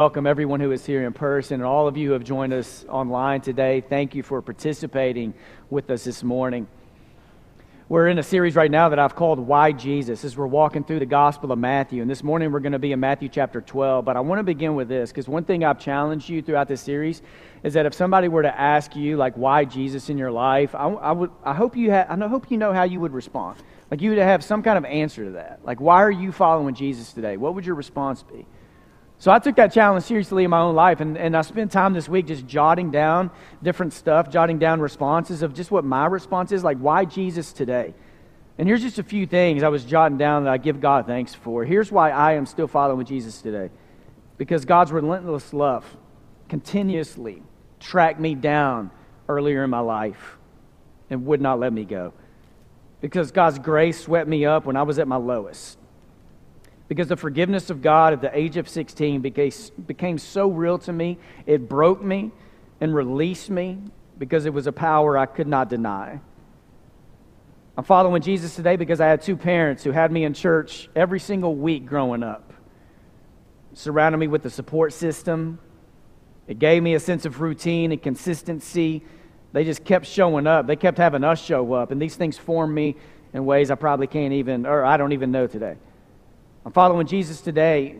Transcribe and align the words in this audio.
welcome 0.00 0.28
everyone 0.28 0.60
who 0.60 0.70
is 0.70 0.86
here 0.86 1.04
in 1.04 1.12
person 1.12 1.54
and 1.54 1.64
all 1.64 1.88
of 1.88 1.96
you 1.96 2.06
who 2.06 2.12
have 2.12 2.22
joined 2.22 2.52
us 2.52 2.84
online 2.88 3.40
today. 3.40 3.80
Thank 3.80 4.14
you 4.14 4.22
for 4.22 4.40
participating 4.40 5.34
with 5.70 5.90
us 5.90 6.04
this 6.04 6.22
morning. 6.22 6.68
We're 7.88 8.06
in 8.06 8.16
a 8.20 8.22
series 8.22 8.54
right 8.54 8.70
now 8.70 8.90
that 8.90 9.00
I've 9.00 9.16
called 9.16 9.40
Why 9.40 9.72
Jesus 9.72 10.24
as 10.24 10.36
we're 10.36 10.46
walking 10.46 10.84
through 10.84 11.00
the 11.00 11.06
Gospel 11.06 11.50
of 11.50 11.58
Matthew. 11.58 12.00
And 12.00 12.08
this 12.08 12.22
morning 12.22 12.52
we're 12.52 12.60
going 12.60 12.74
to 12.74 12.78
be 12.78 12.92
in 12.92 13.00
Matthew 13.00 13.28
chapter 13.28 13.60
12. 13.60 14.04
But 14.04 14.16
I 14.16 14.20
want 14.20 14.38
to 14.38 14.44
begin 14.44 14.76
with 14.76 14.86
this 14.86 15.10
because 15.10 15.26
one 15.26 15.42
thing 15.42 15.64
I've 15.64 15.80
challenged 15.80 16.28
you 16.28 16.42
throughout 16.42 16.68
this 16.68 16.80
series 16.80 17.20
is 17.64 17.74
that 17.74 17.84
if 17.84 17.92
somebody 17.92 18.28
were 18.28 18.42
to 18.42 18.56
ask 18.56 18.94
you, 18.94 19.16
like, 19.16 19.34
why 19.34 19.64
Jesus 19.64 20.10
in 20.10 20.16
your 20.16 20.30
life, 20.30 20.76
I, 20.76 20.86
I 20.90 21.10
would, 21.10 21.32
I, 21.42 21.54
hope 21.54 21.76
you 21.76 21.90
ha- 21.90 22.06
I 22.08 22.28
hope 22.28 22.52
you 22.52 22.56
know 22.56 22.72
how 22.72 22.84
you 22.84 23.00
would 23.00 23.12
respond. 23.12 23.58
Like, 23.90 24.00
you 24.00 24.10
would 24.10 24.18
have 24.20 24.44
some 24.44 24.62
kind 24.62 24.78
of 24.78 24.84
answer 24.84 25.24
to 25.24 25.30
that. 25.32 25.58
Like, 25.64 25.80
why 25.80 26.00
are 26.04 26.10
you 26.12 26.30
following 26.30 26.76
Jesus 26.76 27.12
today? 27.12 27.36
What 27.36 27.56
would 27.56 27.66
your 27.66 27.74
response 27.74 28.22
be? 28.22 28.46
So 29.20 29.32
I 29.32 29.40
took 29.40 29.56
that 29.56 29.72
challenge 29.72 30.04
seriously 30.04 30.44
in 30.44 30.50
my 30.50 30.60
own 30.60 30.76
life, 30.76 31.00
and, 31.00 31.18
and 31.18 31.36
I 31.36 31.42
spent 31.42 31.72
time 31.72 31.92
this 31.92 32.08
week 32.08 32.26
just 32.26 32.46
jotting 32.46 32.92
down 32.92 33.32
different 33.62 33.92
stuff, 33.92 34.30
jotting 34.30 34.60
down 34.60 34.80
responses 34.80 35.42
of 35.42 35.54
just 35.54 35.72
what 35.72 35.84
my 35.84 36.06
response 36.06 36.52
is, 36.52 36.62
like 36.62 36.78
why 36.78 37.04
Jesus 37.04 37.52
today. 37.52 37.94
And 38.58 38.68
here's 38.68 38.82
just 38.82 39.00
a 39.00 39.02
few 39.02 39.26
things 39.26 39.64
I 39.64 39.68
was 39.68 39.84
jotting 39.84 40.18
down 40.18 40.44
that 40.44 40.52
I 40.52 40.58
give 40.58 40.80
God 40.80 41.06
thanks 41.06 41.34
for. 41.34 41.64
Here's 41.64 41.90
why 41.90 42.10
I 42.10 42.34
am 42.34 42.46
still 42.46 42.68
following 42.68 43.06
Jesus 43.06 43.42
today. 43.42 43.70
Because 44.36 44.64
God's 44.64 44.92
relentless 44.92 45.52
love 45.52 45.84
continuously 46.48 47.42
tracked 47.80 48.20
me 48.20 48.36
down 48.36 48.92
earlier 49.28 49.64
in 49.64 49.70
my 49.70 49.80
life 49.80 50.38
and 51.10 51.26
would 51.26 51.40
not 51.40 51.58
let 51.58 51.72
me 51.72 51.84
go. 51.84 52.12
Because 53.00 53.32
God's 53.32 53.58
grace 53.58 54.00
swept 54.00 54.28
me 54.28 54.44
up 54.44 54.64
when 54.64 54.76
I 54.76 54.82
was 54.82 55.00
at 55.00 55.08
my 55.08 55.16
lowest 55.16 55.78
because 56.88 57.08
the 57.08 57.16
forgiveness 57.16 57.70
of 57.70 57.82
God 57.82 58.14
at 58.14 58.20
the 58.22 58.36
age 58.36 58.56
of 58.56 58.68
16 58.68 59.20
became, 59.20 60.18
so 60.18 60.48
real 60.48 60.78
to 60.78 60.92
me, 60.92 61.18
it 61.46 61.68
broke 61.68 62.02
me 62.02 62.32
and 62.80 62.94
released 62.94 63.50
me 63.50 63.78
because 64.18 64.46
it 64.46 64.54
was 64.54 64.66
a 64.66 64.72
power 64.72 65.16
I 65.16 65.26
could 65.26 65.46
not 65.46 65.68
deny. 65.68 66.18
I'm 67.76 67.84
following 67.84 68.22
Jesus 68.22 68.56
today 68.56 68.76
because 68.76 69.00
I 69.00 69.06
had 69.06 69.22
two 69.22 69.36
parents 69.36 69.84
who 69.84 69.92
had 69.92 70.10
me 70.10 70.24
in 70.24 70.34
church 70.34 70.88
every 70.96 71.20
single 71.20 71.54
week 71.54 71.86
growing 71.86 72.22
up, 72.22 72.52
surrounded 73.74 74.18
me 74.18 74.26
with 74.26 74.44
a 74.46 74.50
support 74.50 74.92
system. 74.92 75.60
It 76.48 76.58
gave 76.58 76.82
me 76.82 76.94
a 76.94 77.00
sense 77.00 77.26
of 77.26 77.40
routine 77.40 77.92
and 77.92 78.02
consistency. 78.02 79.04
They 79.52 79.64
just 79.64 79.84
kept 79.84 80.06
showing 80.06 80.46
up. 80.46 80.66
They 80.66 80.76
kept 80.76 80.96
having 80.98 81.22
us 81.22 81.40
show 81.40 81.74
up. 81.74 81.90
And 81.90 82.00
these 82.00 82.16
things 82.16 82.38
formed 82.38 82.74
me 82.74 82.96
in 83.34 83.44
ways 83.44 83.70
I 83.70 83.74
probably 83.74 84.06
can't 84.06 84.32
even, 84.32 84.64
or 84.66 84.84
I 84.84 84.96
don't 84.96 85.12
even 85.12 85.30
know 85.30 85.46
today. 85.46 85.76
I'm 86.68 86.72
following 86.72 87.06
Jesus 87.06 87.40
today 87.40 87.96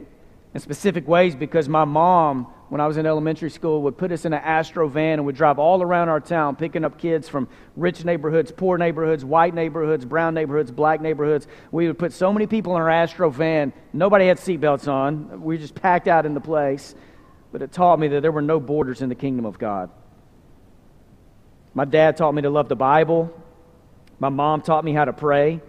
in 0.52 0.60
specific 0.60 1.08
ways 1.08 1.34
because 1.34 1.70
my 1.70 1.86
mom, 1.86 2.52
when 2.68 2.82
I 2.82 2.86
was 2.86 2.98
in 2.98 3.06
elementary 3.06 3.48
school, 3.48 3.80
would 3.84 3.96
put 3.96 4.12
us 4.12 4.26
in 4.26 4.34
an 4.34 4.42
Astro 4.44 4.88
van 4.88 5.14
and 5.14 5.24
would 5.24 5.36
drive 5.36 5.58
all 5.58 5.80
around 5.80 6.10
our 6.10 6.20
town, 6.20 6.54
picking 6.54 6.84
up 6.84 6.98
kids 6.98 7.30
from 7.30 7.48
rich 7.76 8.04
neighborhoods, 8.04 8.52
poor 8.52 8.76
neighborhoods, 8.76 9.24
white 9.24 9.54
neighborhoods, 9.54 10.04
brown 10.04 10.34
neighborhoods, 10.34 10.70
black 10.70 11.00
neighborhoods. 11.00 11.46
We 11.72 11.86
would 11.86 11.98
put 11.98 12.12
so 12.12 12.30
many 12.30 12.46
people 12.46 12.76
in 12.76 12.82
our 12.82 12.90
Astro 12.90 13.30
van. 13.30 13.72
Nobody 13.94 14.26
had 14.26 14.36
seatbelts 14.36 14.86
on. 14.86 15.40
We 15.40 15.54
were 15.54 15.62
just 15.62 15.74
packed 15.74 16.06
out 16.06 16.26
in 16.26 16.34
the 16.34 16.40
place. 16.42 16.94
But 17.50 17.62
it 17.62 17.72
taught 17.72 17.98
me 17.98 18.08
that 18.08 18.20
there 18.20 18.32
were 18.32 18.42
no 18.42 18.60
borders 18.60 19.00
in 19.00 19.08
the 19.08 19.14
kingdom 19.14 19.46
of 19.46 19.58
God. 19.58 19.88
My 21.72 21.86
dad 21.86 22.18
taught 22.18 22.34
me 22.34 22.42
to 22.42 22.50
love 22.50 22.68
the 22.68 22.76
Bible. 22.76 23.32
My 24.18 24.28
mom 24.28 24.60
taught 24.60 24.84
me 24.84 24.92
how 24.92 25.06
to 25.06 25.14
pray. 25.14 25.62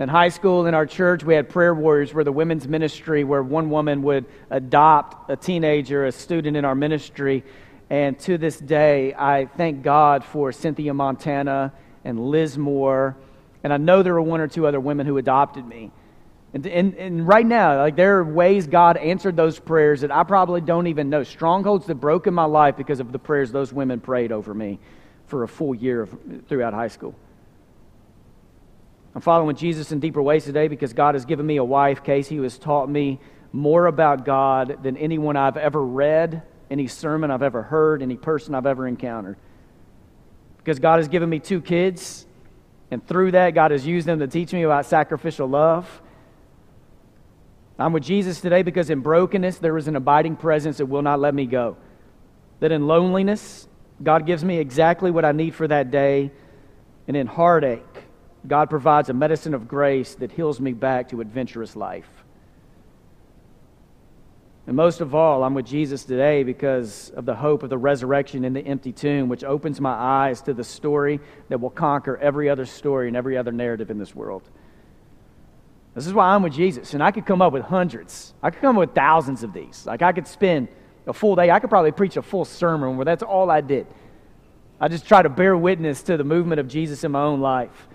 In 0.00 0.08
high 0.08 0.30
school, 0.30 0.66
in 0.66 0.74
our 0.74 0.86
church, 0.86 1.22
we 1.22 1.34
had 1.34 1.48
prayer 1.48 1.72
warriors 1.72 2.12
where 2.12 2.24
the 2.24 2.32
women's 2.32 2.66
ministry, 2.66 3.22
where 3.22 3.44
one 3.44 3.70
woman 3.70 4.02
would 4.02 4.24
adopt 4.50 5.30
a 5.30 5.36
teenager, 5.36 6.06
a 6.06 6.10
student 6.10 6.56
in 6.56 6.64
our 6.64 6.74
ministry. 6.74 7.44
And 7.90 8.18
to 8.20 8.36
this 8.36 8.58
day, 8.58 9.14
I 9.14 9.46
thank 9.46 9.84
God 9.84 10.24
for 10.24 10.50
Cynthia 10.50 10.92
Montana 10.92 11.72
and 12.04 12.18
Liz 12.18 12.58
Moore. 12.58 13.16
And 13.62 13.72
I 13.72 13.76
know 13.76 14.02
there 14.02 14.14
were 14.14 14.22
one 14.22 14.40
or 14.40 14.48
two 14.48 14.66
other 14.66 14.80
women 14.80 15.06
who 15.06 15.16
adopted 15.16 15.64
me. 15.64 15.92
And, 16.54 16.66
and, 16.66 16.94
and, 16.94 17.26
right 17.26 17.46
now, 17.46 17.78
like 17.78 17.94
there 17.94 18.18
are 18.18 18.24
ways 18.24 18.66
God 18.66 18.96
answered 18.96 19.36
those 19.36 19.60
prayers 19.60 20.00
that 20.00 20.10
I 20.10 20.24
probably 20.24 20.60
don't 20.60 20.88
even 20.88 21.08
know. 21.08 21.22
Strongholds 21.22 21.86
that 21.86 21.96
broke 21.96 22.26
in 22.26 22.34
my 22.34 22.44
life 22.44 22.76
because 22.76 22.98
of 22.98 23.12
the 23.12 23.18
prayers 23.18 23.52
those 23.52 23.72
women 23.72 24.00
prayed 24.00 24.32
over 24.32 24.54
me 24.54 24.80
for 25.26 25.44
a 25.44 25.48
full 25.48 25.74
year 25.74 26.02
of, 26.02 26.16
throughout 26.48 26.72
high 26.72 26.88
school. 26.88 27.14
I'm 29.14 29.20
following 29.20 29.54
Jesus 29.54 29.92
in 29.92 30.00
deeper 30.00 30.20
ways 30.20 30.44
today 30.44 30.66
because 30.66 30.92
God 30.92 31.14
has 31.14 31.24
given 31.24 31.46
me 31.46 31.56
a 31.56 31.64
wife, 31.64 32.02
Casey, 32.02 32.36
who 32.36 32.42
has 32.42 32.58
taught 32.58 32.88
me 32.88 33.20
more 33.52 33.86
about 33.86 34.24
God 34.24 34.82
than 34.82 34.96
anyone 34.96 35.36
I've 35.36 35.56
ever 35.56 35.82
read, 35.84 36.42
any 36.68 36.88
sermon 36.88 37.30
I've 37.30 37.42
ever 37.42 37.62
heard, 37.62 38.02
any 38.02 38.16
person 38.16 38.56
I've 38.56 38.66
ever 38.66 38.88
encountered. 38.88 39.36
Because 40.58 40.80
God 40.80 40.96
has 40.98 41.06
given 41.06 41.28
me 41.28 41.38
two 41.38 41.60
kids, 41.60 42.26
and 42.90 43.06
through 43.06 43.32
that, 43.32 43.50
God 43.50 43.70
has 43.70 43.86
used 43.86 44.06
them 44.06 44.18
to 44.18 44.26
teach 44.26 44.52
me 44.52 44.62
about 44.62 44.86
sacrificial 44.86 45.46
love. 45.46 46.02
I'm 47.78 47.92
with 47.92 48.02
Jesus 48.02 48.40
today 48.40 48.62
because 48.62 48.90
in 48.90 49.00
brokenness, 49.00 49.58
there 49.58 49.76
is 49.76 49.86
an 49.86 49.94
abiding 49.94 50.36
presence 50.36 50.78
that 50.78 50.86
will 50.86 51.02
not 51.02 51.20
let 51.20 51.34
me 51.34 51.46
go. 51.46 51.76
That 52.60 52.72
in 52.72 52.88
loneliness, 52.88 53.68
God 54.02 54.26
gives 54.26 54.44
me 54.44 54.58
exactly 54.58 55.12
what 55.12 55.24
I 55.24 55.32
need 55.32 55.54
for 55.54 55.68
that 55.68 55.90
day. 55.92 56.32
And 57.06 57.16
in 57.16 57.26
heartache, 57.26 57.84
God 58.46 58.68
provides 58.68 59.08
a 59.08 59.14
medicine 59.14 59.54
of 59.54 59.68
grace 59.68 60.14
that 60.16 60.32
heals 60.32 60.60
me 60.60 60.72
back 60.72 61.08
to 61.10 61.20
adventurous 61.20 61.76
life. 61.76 62.08
And 64.66 64.76
most 64.76 65.00
of 65.00 65.14
all, 65.14 65.44
I'm 65.44 65.52
with 65.52 65.66
Jesus 65.66 66.04
today 66.04 66.42
because 66.42 67.10
of 67.10 67.26
the 67.26 67.34
hope 67.34 67.62
of 67.62 67.70
the 67.70 67.76
resurrection 67.76 68.44
in 68.44 68.54
the 68.54 68.66
empty 68.66 68.92
tomb, 68.92 69.28
which 69.28 69.44
opens 69.44 69.80
my 69.80 69.92
eyes 69.92 70.40
to 70.42 70.54
the 70.54 70.64
story 70.64 71.20
that 71.50 71.60
will 71.60 71.70
conquer 71.70 72.16
every 72.16 72.48
other 72.48 72.64
story 72.64 73.08
and 73.08 73.16
every 73.16 73.36
other 73.36 73.52
narrative 73.52 73.90
in 73.90 73.98
this 73.98 74.14
world. 74.14 74.42
This 75.94 76.06
is 76.06 76.14
why 76.14 76.34
I'm 76.34 76.42
with 76.42 76.54
Jesus. 76.54 76.94
And 76.94 77.02
I 77.02 77.10
could 77.10 77.26
come 77.26 77.42
up 77.42 77.52
with 77.52 77.62
hundreds, 77.62 78.32
I 78.42 78.50
could 78.50 78.62
come 78.62 78.76
up 78.76 78.80
with 78.80 78.94
thousands 78.94 79.42
of 79.42 79.52
these. 79.52 79.84
Like 79.86 80.00
I 80.00 80.12
could 80.12 80.26
spend 80.26 80.68
a 81.06 81.12
full 81.12 81.36
day, 81.36 81.50
I 81.50 81.60
could 81.60 81.70
probably 81.70 81.92
preach 81.92 82.16
a 82.16 82.22
full 82.22 82.46
sermon 82.46 82.96
where 82.96 83.04
that's 83.04 83.22
all 83.22 83.50
I 83.50 83.60
did. 83.60 83.86
I 84.80 84.88
just 84.88 85.06
try 85.06 85.22
to 85.22 85.28
bear 85.28 85.56
witness 85.56 86.02
to 86.04 86.16
the 86.16 86.24
movement 86.24 86.58
of 86.58 86.68
Jesus 86.68 87.04
in 87.04 87.12
my 87.12 87.22
own 87.22 87.40
life. 87.40 87.88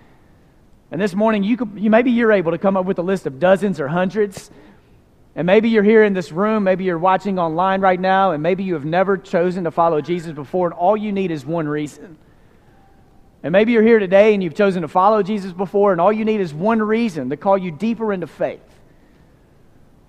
And 0.90 1.00
this 1.00 1.14
morning, 1.14 1.44
you, 1.44 1.56
could, 1.56 1.70
you 1.76 1.88
maybe 1.88 2.10
you're 2.10 2.32
able 2.32 2.50
to 2.50 2.58
come 2.58 2.76
up 2.76 2.84
with 2.84 2.98
a 2.98 3.02
list 3.02 3.26
of 3.26 3.38
dozens 3.38 3.78
or 3.78 3.88
hundreds. 3.88 4.50
And 5.36 5.46
maybe 5.46 5.68
you're 5.68 5.84
here 5.84 6.02
in 6.02 6.12
this 6.12 6.32
room, 6.32 6.64
maybe 6.64 6.84
you're 6.84 6.98
watching 6.98 7.38
online 7.38 7.80
right 7.80 8.00
now, 8.00 8.32
and 8.32 8.42
maybe 8.42 8.64
you 8.64 8.74
have 8.74 8.84
never 8.84 9.16
chosen 9.16 9.64
to 9.64 9.70
follow 9.70 10.00
Jesus 10.00 10.32
before, 10.32 10.66
and 10.66 10.74
all 10.74 10.96
you 10.96 11.12
need 11.12 11.30
is 11.30 11.46
one 11.46 11.68
reason. 11.68 12.18
And 13.42 13.52
maybe 13.52 13.72
you're 13.72 13.84
here 13.84 14.00
today 14.00 14.34
and 14.34 14.42
you've 14.42 14.56
chosen 14.56 14.82
to 14.82 14.88
follow 14.88 15.22
Jesus 15.22 15.52
before, 15.52 15.92
and 15.92 16.00
all 16.00 16.12
you 16.12 16.24
need 16.24 16.40
is 16.40 16.52
one 16.52 16.82
reason 16.82 17.30
to 17.30 17.36
call 17.36 17.56
you 17.56 17.70
deeper 17.70 18.12
into 18.12 18.26
faith. 18.26 18.60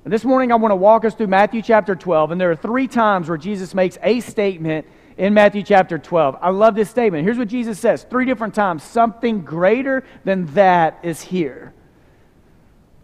And 0.04 0.12
this 0.12 0.26
morning, 0.26 0.52
I 0.52 0.56
want 0.56 0.72
to 0.72 0.76
walk 0.76 1.06
us 1.06 1.14
through 1.14 1.28
Matthew 1.28 1.62
chapter 1.62 1.96
12, 1.96 2.32
and 2.32 2.42
there 2.42 2.50
are 2.50 2.56
three 2.56 2.88
times 2.88 3.30
where 3.30 3.38
Jesus 3.38 3.76
makes 3.76 4.00
a 4.02 4.20
statement 4.22 4.88
in 5.22 5.36
Matthew 5.36 5.62
chapter 5.62 6.00
12. 6.00 6.40
I 6.42 6.50
love 6.50 6.74
this 6.74 6.90
statement. 6.90 7.26
Here's 7.26 7.38
what 7.38 7.48
Jesus 7.48 7.80
says 7.80 8.04
three 8.10 8.26
different 8.26 8.56
times 8.56 8.82
something 8.82 9.42
greater 9.42 10.04
than 10.26 10.48
that 10.56 10.98
is 11.04 11.22
here. 11.22 11.74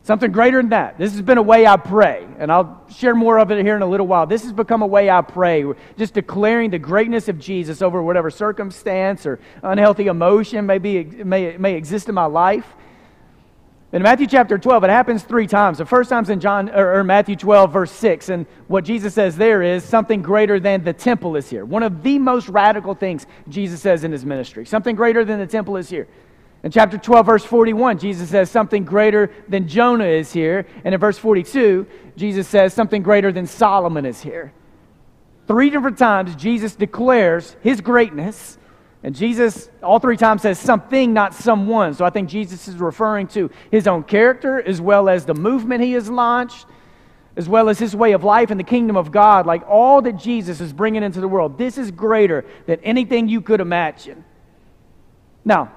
Something 0.02 0.32
greater 0.32 0.60
than 0.60 0.70
that. 0.70 0.98
This 0.98 1.12
has 1.12 1.22
been 1.22 1.38
a 1.38 1.44
way 1.44 1.68
I 1.68 1.78
pray, 1.78 2.26
and 2.40 2.52
I'll 2.52 2.84
share 2.90 3.14
more 3.14 3.38
of 3.38 3.52
it 3.52 3.64
here 3.64 3.76
in 3.76 3.84
a 3.84 3.88
little 3.88 4.08
while. 4.08 4.26
This 4.26 4.42
has 4.44 4.52
become 4.52 4.82
a 4.82 4.88
way 4.88 5.12
I 5.12 5.22
pray, 5.22 5.64
just 5.96 6.16
declaring 6.16 6.72
the 6.72 6.80
greatness 6.80 7.28
of 7.28 7.38
Jesus 7.38 7.84
over 7.84 8.02
whatever 8.02 8.32
circumstance 8.32 9.28
or 9.28 9.40
unhealthy 9.62 10.08
emotion 10.08 10.66
may, 10.66 10.80
be, 10.80 11.04
may, 11.04 11.56
may 11.58 11.76
exist 11.76 12.10
in 12.10 12.16
my 12.16 12.26
life. 12.26 12.66
In 13.94 14.02
Matthew 14.02 14.28
chapter 14.28 14.58
12, 14.58 14.84
it 14.84 14.90
happens 14.90 15.24
three 15.24 15.48
times. 15.48 15.78
The 15.78 15.86
first 15.86 16.10
time's 16.10 16.30
in 16.30 16.42
John 16.42 16.70
or, 16.70 17.00
or, 17.00 17.04
Matthew 17.06 17.38
12, 17.38 17.72
verse 17.72 17.92
6. 17.92 18.28
And 18.28 18.46
what 18.68 18.84
Jesus 18.84 19.14
says 19.14 19.38
there 19.38 19.64
is 19.64 19.82
something 19.82 20.22
greater 20.22 20.60
than 20.60 20.84
the 20.84 20.92
temple 20.92 21.38
is 21.38 21.50
here. 21.50 21.64
One 21.64 21.84
of 21.84 22.04
the 22.04 22.20
most 22.20 22.50
radical 22.50 22.96
things 22.96 23.26
Jesus 23.48 23.82
says 23.82 24.04
in 24.04 24.12
his 24.12 24.26
ministry. 24.26 24.66
Something 24.66 24.98
greater 24.98 25.24
than 25.24 25.40
the 25.40 25.48
temple 25.48 25.78
is 25.78 25.90
here. 25.90 26.06
In 26.64 26.72
chapter 26.72 26.98
12, 26.98 27.26
verse 27.26 27.46
41, 27.46 27.98
Jesus 27.98 28.30
says 28.30 28.52
something 28.52 28.84
greater 28.84 29.32
than 29.48 29.70
Jonah 29.70 30.04
is 30.04 30.34
here. 30.34 30.68
And 30.84 30.94
in 30.94 31.00
verse 31.00 31.18
42, 31.18 31.88
Jesus 32.18 32.46
says 32.46 32.74
something 32.74 33.02
greater 33.02 33.32
than 33.32 33.48
Solomon 33.48 34.06
is 34.06 34.20
here. 34.20 34.52
Three 35.48 35.70
different 35.70 35.98
times, 35.98 36.36
Jesus 36.36 36.76
declares 36.76 37.56
his 37.62 37.80
greatness 37.80 38.58
and 39.04 39.16
Jesus, 39.16 39.70
all 39.84 40.00
three 40.00 40.18
times, 40.18 40.42
says 40.42 40.58
something, 40.58 41.14
not 41.14 41.34
someone. 41.34 41.94
So 41.94 42.04
I 42.04 42.10
think 42.10 42.30
Jesus 42.30 42.68
is 42.68 42.78
referring 42.78 43.28
to 43.30 43.50
his 43.72 43.88
own 43.88 44.04
character 44.04 44.62
as 44.62 44.82
well 44.82 45.08
as 45.08 45.26
the 45.26 45.36
movement 45.36 45.84
he 45.84 45.94
has 45.94 46.10
launched, 46.10 46.66
as 47.36 47.48
well 47.48 47.70
as 47.70 47.78
his 47.78 47.96
way 47.96 48.14
of 48.14 48.24
life 48.24 48.50
in 48.50 48.58
the 48.58 48.64
kingdom 48.64 48.98
of 48.98 49.12
God. 49.12 49.46
Like 49.46 49.64
all 49.68 50.02
that 50.02 50.18
Jesus 50.18 50.60
is 50.60 50.74
bringing 50.74 51.04
into 51.04 51.22
the 51.22 51.28
world, 51.28 51.58
this 51.58 51.78
is 51.78 51.92
greater 51.92 52.44
than 52.66 52.80
anything 52.84 53.30
you 53.30 53.40
could 53.40 53.62
imagine. 53.62 54.26
Now, 55.46 55.72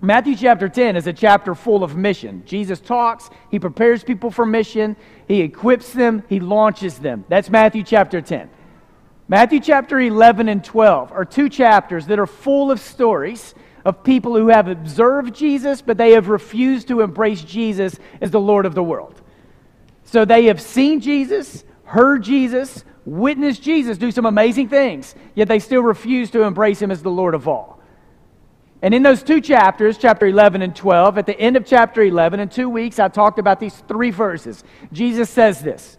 Matthew 0.00 0.36
chapter 0.36 0.68
10 0.68 0.96
is 0.96 1.06
a 1.06 1.12
chapter 1.12 1.54
full 1.54 1.82
of 1.82 1.96
mission. 1.96 2.42
Jesus 2.44 2.80
talks, 2.80 3.30
he 3.50 3.58
prepares 3.58 4.04
people 4.04 4.30
for 4.30 4.44
mission, 4.44 4.96
he 5.26 5.40
equips 5.40 5.92
them, 5.92 6.22
he 6.28 6.38
launches 6.38 6.98
them. 6.98 7.24
That's 7.28 7.48
Matthew 7.48 7.82
chapter 7.82 8.20
10. 8.20 8.50
Matthew 9.28 9.58
chapter 9.58 9.98
11 9.98 10.48
and 10.48 10.64
12 10.64 11.10
are 11.10 11.24
two 11.24 11.48
chapters 11.48 12.06
that 12.06 12.18
are 12.18 12.26
full 12.26 12.70
of 12.70 12.78
stories 12.78 13.54
of 13.84 14.04
people 14.04 14.36
who 14.36 14.48
have 14.48 14.68
observed 14.68 15.34
Jesus, 15.34 15.82
but 15.82 15.98
they 15.98 16.12
have 16.12 16.28
refused 16.28 16.88
to 16.88 17.00
embrace 17.00 17.42
Jesus 17.42 17.98
as 18.20 18.30
the 18.30 18.40
Lord 18.40 18.66
of 18.66 18.74
the 18.74 18.82
world. 18.84 19.20
So 20.04 20.24
they 20.24 20.44
have 20.44 20.60
seen 20.60 21.00
Jesus, 21.00 21.64
heard 21.84 22.22
Jesus, 22.22 22.84
witnessed 23.04 23.62
Jesus 23.62 23.98
do 23.98 24.12
some 24.12 24.26
amazing 24.26 24.68
things, 24.68 25.16
yet 25.34 25.48
they 25.48 25.58
still 25.58 25.82
refuse 25.82 26.30
to 26.30 26.42
embrace 26.42 26.80
him 26.80 26.92
as 26.92 27.02
the 27.02 27.10
Lord 27.10 27.34
of 27.34 27.48
all. 27.48 27.80
And 28.82 28.94
in 28.94 29.02
those 29.02 29.24
two 29.24 29.40
chapters, 29.40 29.98
chapter 29.98 30.26
11 30.26 30.62
and 30.62 30.76
12, 30.76 31.18
at 31.18 31.26
the 31.26 31.38
end 31.40 31.56
of 31.56 31.66
chapter 31.66 32.02
11, 32.02 32.38
in 32.38 32.48
two 32.48 32.68
weeks, 32.68 33.00
I 33.00 33.08
talked 33.08 33.40
about 33.40 33.58
these 33.58 33.76
three 33.88 34.10
verses. 34.10 34.62
Jesus 34.92 35.30
says 35.30 35.62
this. 35.62 35.96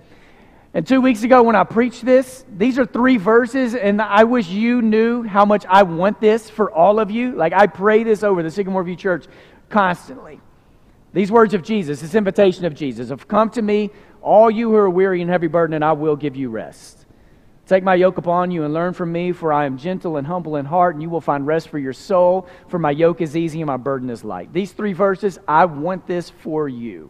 And 0.77 0.85
two 0.85 1.01
weeks 1.01 1.23
ago, 1.23 1.41
when 1.41 1.55
I 1.55 1.63
preached 1.63 2.05
this, 2.05 2.45
these 2.55 2.77
are 2.77 2.85
three 2.85 3.17
verses, 3.17 3.73
and 3.73 3.99
I 3.99 4.25
wish 4.25 4.47
you 4.47 4.83
knew 4.83 5.23
how 5.23 5.43
much 5.43 5.65
I 5.67 5.81
want 5.81 6.21
this 6.21 6.51
for 6.51 6.71
all 6.71 6.99
of 6.99 7.09
you. 7.09 7.31
Like, 7.31 7.51
I 7.51 7.65
pray 7.65 8.03
this 8.03 8.21
over 8.21 8.43
the 8.43 8.51
Sycamore 8.51 8.83
View 8.83 8.95
Church 8.95 9.25
constantly. 9.69 10.39
These 11.13 11.31
words 11.31 11.55
of 11.55 11.63
Jesus, 11.63 12.01
this 12.01 12.13
invitation 12.13 12.63
of 12.63 12.75
Jesus, 12.75 13.09
of 13.09 13.27
come 13.27 13.49
to 13.49 13.61
me, 13.63 13.89
all 14.21 14.51
you 14.51 14.69
who 14.69 14.75
are 14.75 14.87
weary 14.87 15.19
and 15.19 15.31
heavy 15.31 15.47
burdened, 15.47 15.73
and 15.73 15.83
I 15.83 15.93
will 15.93 16.15
give 16.15 16.35
you 16.35 16.51
rest. 16.51 17.07
Take 17.65 17.83
my 17.83 17.95
yoke 17.95 18.19
upon 18.19 18.51
you 18.51 18.63
and 18.63 18.71
learn 18.71 18.93
from 18.93 19.11
me, 19.11 19.31
for 19.31 19.51
I 19.51 19.65
am 19.65 19.79
gentle 19.79 20.17
and 20.17 20.27
humble 20.27 20.57
in 20.57 20.65
heart, 20.67 20.93
and 20.93 21.01
you 21.01 21.09
will 21.09 21.21
find 21.21 21.47
rest 21.47 21.69
for 21.69 21.79
your 21.79 21.91
soul. 21.91 22.47
For 22.67 22.77
my 22.77 22.91
yoke 22.91 23.19
is 23.19 23.35
easy 23.35 23.61
and 23.61 23.67
my 23.67 23.77
burden 23.77 24.11
is 24.11 24.23
light. 24.23 24.53
These 24.53 24.73
three 24.73 24.93
verses, 24.93 25.39
I 25.47 25.65
want 25.65 26.05
this 26.05 26.29
for 26.29 26.69
you. 26.69 27.09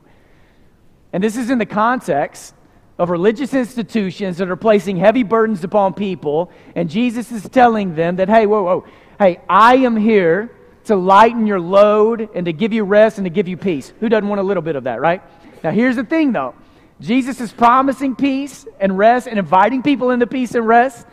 And 1.12 1.22
this 1.22 1.36
is 1.36 1.50
in 1.50 1.58
the 1.58 1.66
context 1.66 2.54
of 2.98 3.10
religious 3.10 3.54
institutions 3.54 4.38
that 4.38 4.50
are 4.50 4.56
placing 4.56 4.98
heavy 4.98 5.24
burdens 5.24 5.64
upon 5.64 5.94
people, 5.94 6.52
and 6.76 6.90
Jesus 6.90 7.32
is 7.32 7.48
telling 7.50 7.96
them 7.96 8.16
that, 8.16 8.30
hey, 8.30 8.46
whoa, 8.46 8.64
whoa, 8.64 8.86
hey, 9.20 9.40
I 9.48 9.78
am 9.78 9.96
here 9.96 10.52
to 10.86 10.96
lighten 10.96 11.46
your 11.46 11.60
load 11.60 12.30
and 12.34 12.46
to 12.46 12.54
give 12.54 12.74
you 12.74 12.84
rest 12.84 13.18
and 13.18 13.26
to 13.26 13.30
give 13.30 13.48
you 13.48 13.58
peace. 13.58 13.94
Who 14.00 14.10
doesn't 14.10 14.28
want 14.28 14.40
a 14.40 14.44
little 14.44 14.64
bit 14.64 14.76
of 14.76 14.86
that, 14.86 15.00
right? 15.00 15.22
Now, 15.64 15.72
here's 15.72 15.98
the 15.98 16.04
thing, 16.04 16.32
though. 16.32 16.56
Jesus 17.00 17.40
is 17.40 17.52
promising 17.52 18.16
peace 18.16 18.66
and 18.80 18.98
rest 18.98 19.28
and 19.28 19.38
inviting 19.38 19.84
people 19.84 20.10
into 20.10 20.26
peace 20.26 20.56
and 20.56 20.66
rest. 20.66 21.06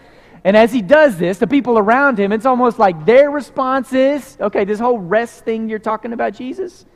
And 0.45 0.57
as 0.57 0.73
he 0.73 0.81
does 0.81 1.19
this, 1.19 1.39
the 1.39 1.47
people 1.47 1.79
around 1.79 2.19
him, 2.19 2.33
it's 2.33 2.47
almost 2.47 2.79
like 2.79 3.05
their 3.05 3.31
response 3.31 3.93
is 3.93 4.37
okay, 4.41 4.65
this 4.65 4.79
whole 4.79 4.99
rest 4.99 5.45
thing 5.45 5.69
you're 5.69 5.79
talking 5.79 6.13
about, 6.13 6.35
Jesus, 6.35 6.87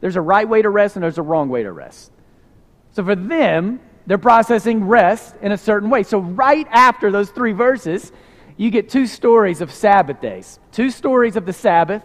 there's 0.00 0.16
a 0.16 0.20
right 0.20 0.48
way 0.48 0.62
to 0.62 0.68
rest 0.68 0.96
and 0.96 1.02
there's 1.02 1.18
a 1.18 1.22
wrong 1.22 1.48
way 1.48 1.62
to 1.62 1.72
rest. 1.72 2.12
So 2.92 3.04
for 3.04 3.16
them, 3.16 3.80
they're 4.08 4.16
processing 4.16 4.86
rest 4.86 5.34
in 5.42 5.52
a 5.52 5.58
certain 5.58 5.90
way. 5.90 6.02
So 6.02 6.18
right 6.18 6.66
after 6.70 7.12
those 7.12 7.30
three 7.30 7.52
verses, 7.52 8.10
you 8.56 8.70
get 8.70 8.88
two 8.88 9.06
stories 9.06 9.60
of 9.60 9.70
Sabbath 9.70 10.20
days, 10.20 10.58
two 10.72 10.90
stories 10.90 11.36
of 11.36 11.44
the 11.44 11.52
Sabbath 11.52 12.02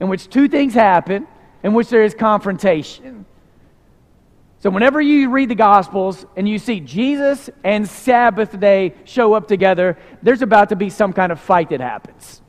in 0.00 0.08
which 0.08 0.30
two 0.30 0.48
things 0.48 0.72
happen, 0.72 1.26
in 1.62 1.74
which 1.74 1.90
there 1.90 2.02
is 2.02 2.14
confrontation. 2.14 3.26
So, 4.60 4.70
whenever 4.70 5.00
you 5.00 5.30
read 5.30 5.50
the 5.50 5.54
Gospels 5.54 6.24
and 6.34 6.48
you 6.48 6.58
see 6.58 6.80
Jesus 6.80 7.48
and 7.62 7.86
Sabbath 7.88 8.58
day 8.58 8.94
show 9.04 9.34
up 9.34 9.46
together, 9.46 9.98
there's 10.22 10.42
about 10.42 10.70
to 10.70 10.76
be 10.76 10.90
some 10.90 11.12
kind 11.12 11.30
of 11.30 11.38
fight 11.38 11.68
that 11.70 11.80
happens. 11.80 12.42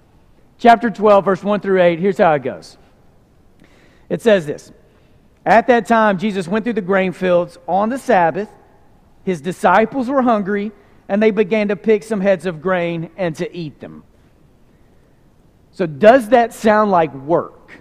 Chapter 0.57 0.89
12, 0.89 1.25
verse 1.25 1.43
1 1.43 1.59
through 1.59 1.81
8, 1.81 1.99
here's 1.99 2.17
how 2.17 2.33
it 2.33 2.43
goes. 2.43 2.77
It 4.09 4.21
says 4.21 4.47
this 4.47 4.71
At 5.45 5.67
that 5.67 5.85
time, 5.85 6.17
Jesus 6.17 6.47
went 6.47 6.63
through 6.63 6.73
the 6.73 6.81
grain 6.81 7.11
fields 7.11 7.57
on 7.67 7.89
the 7.89 7.99
Sabbath. 7.99 8.49
His 9.29 9.41
disciples 9.41 10.09
were 10.09 10.23
hungry, 10.23 10.71
and 11.07 11.21
they 11.21 11.29
began 11.29 11.67
to 11.67 11.75
pick 11.75 12.01
some 12.01 12.19
heads 12.19 12.47
of 12.47 12.63
grain 12.63 13.11
and 13.15 13.35
to 13.35 13.55
eat 13.55 13.79
them. 13.79 14.03
So, 15.71 15.85
does 15.85 16.29
that 16.29 16.51
sound 16.51 16.89
like 16.89 17.13
work? 17.13 17.73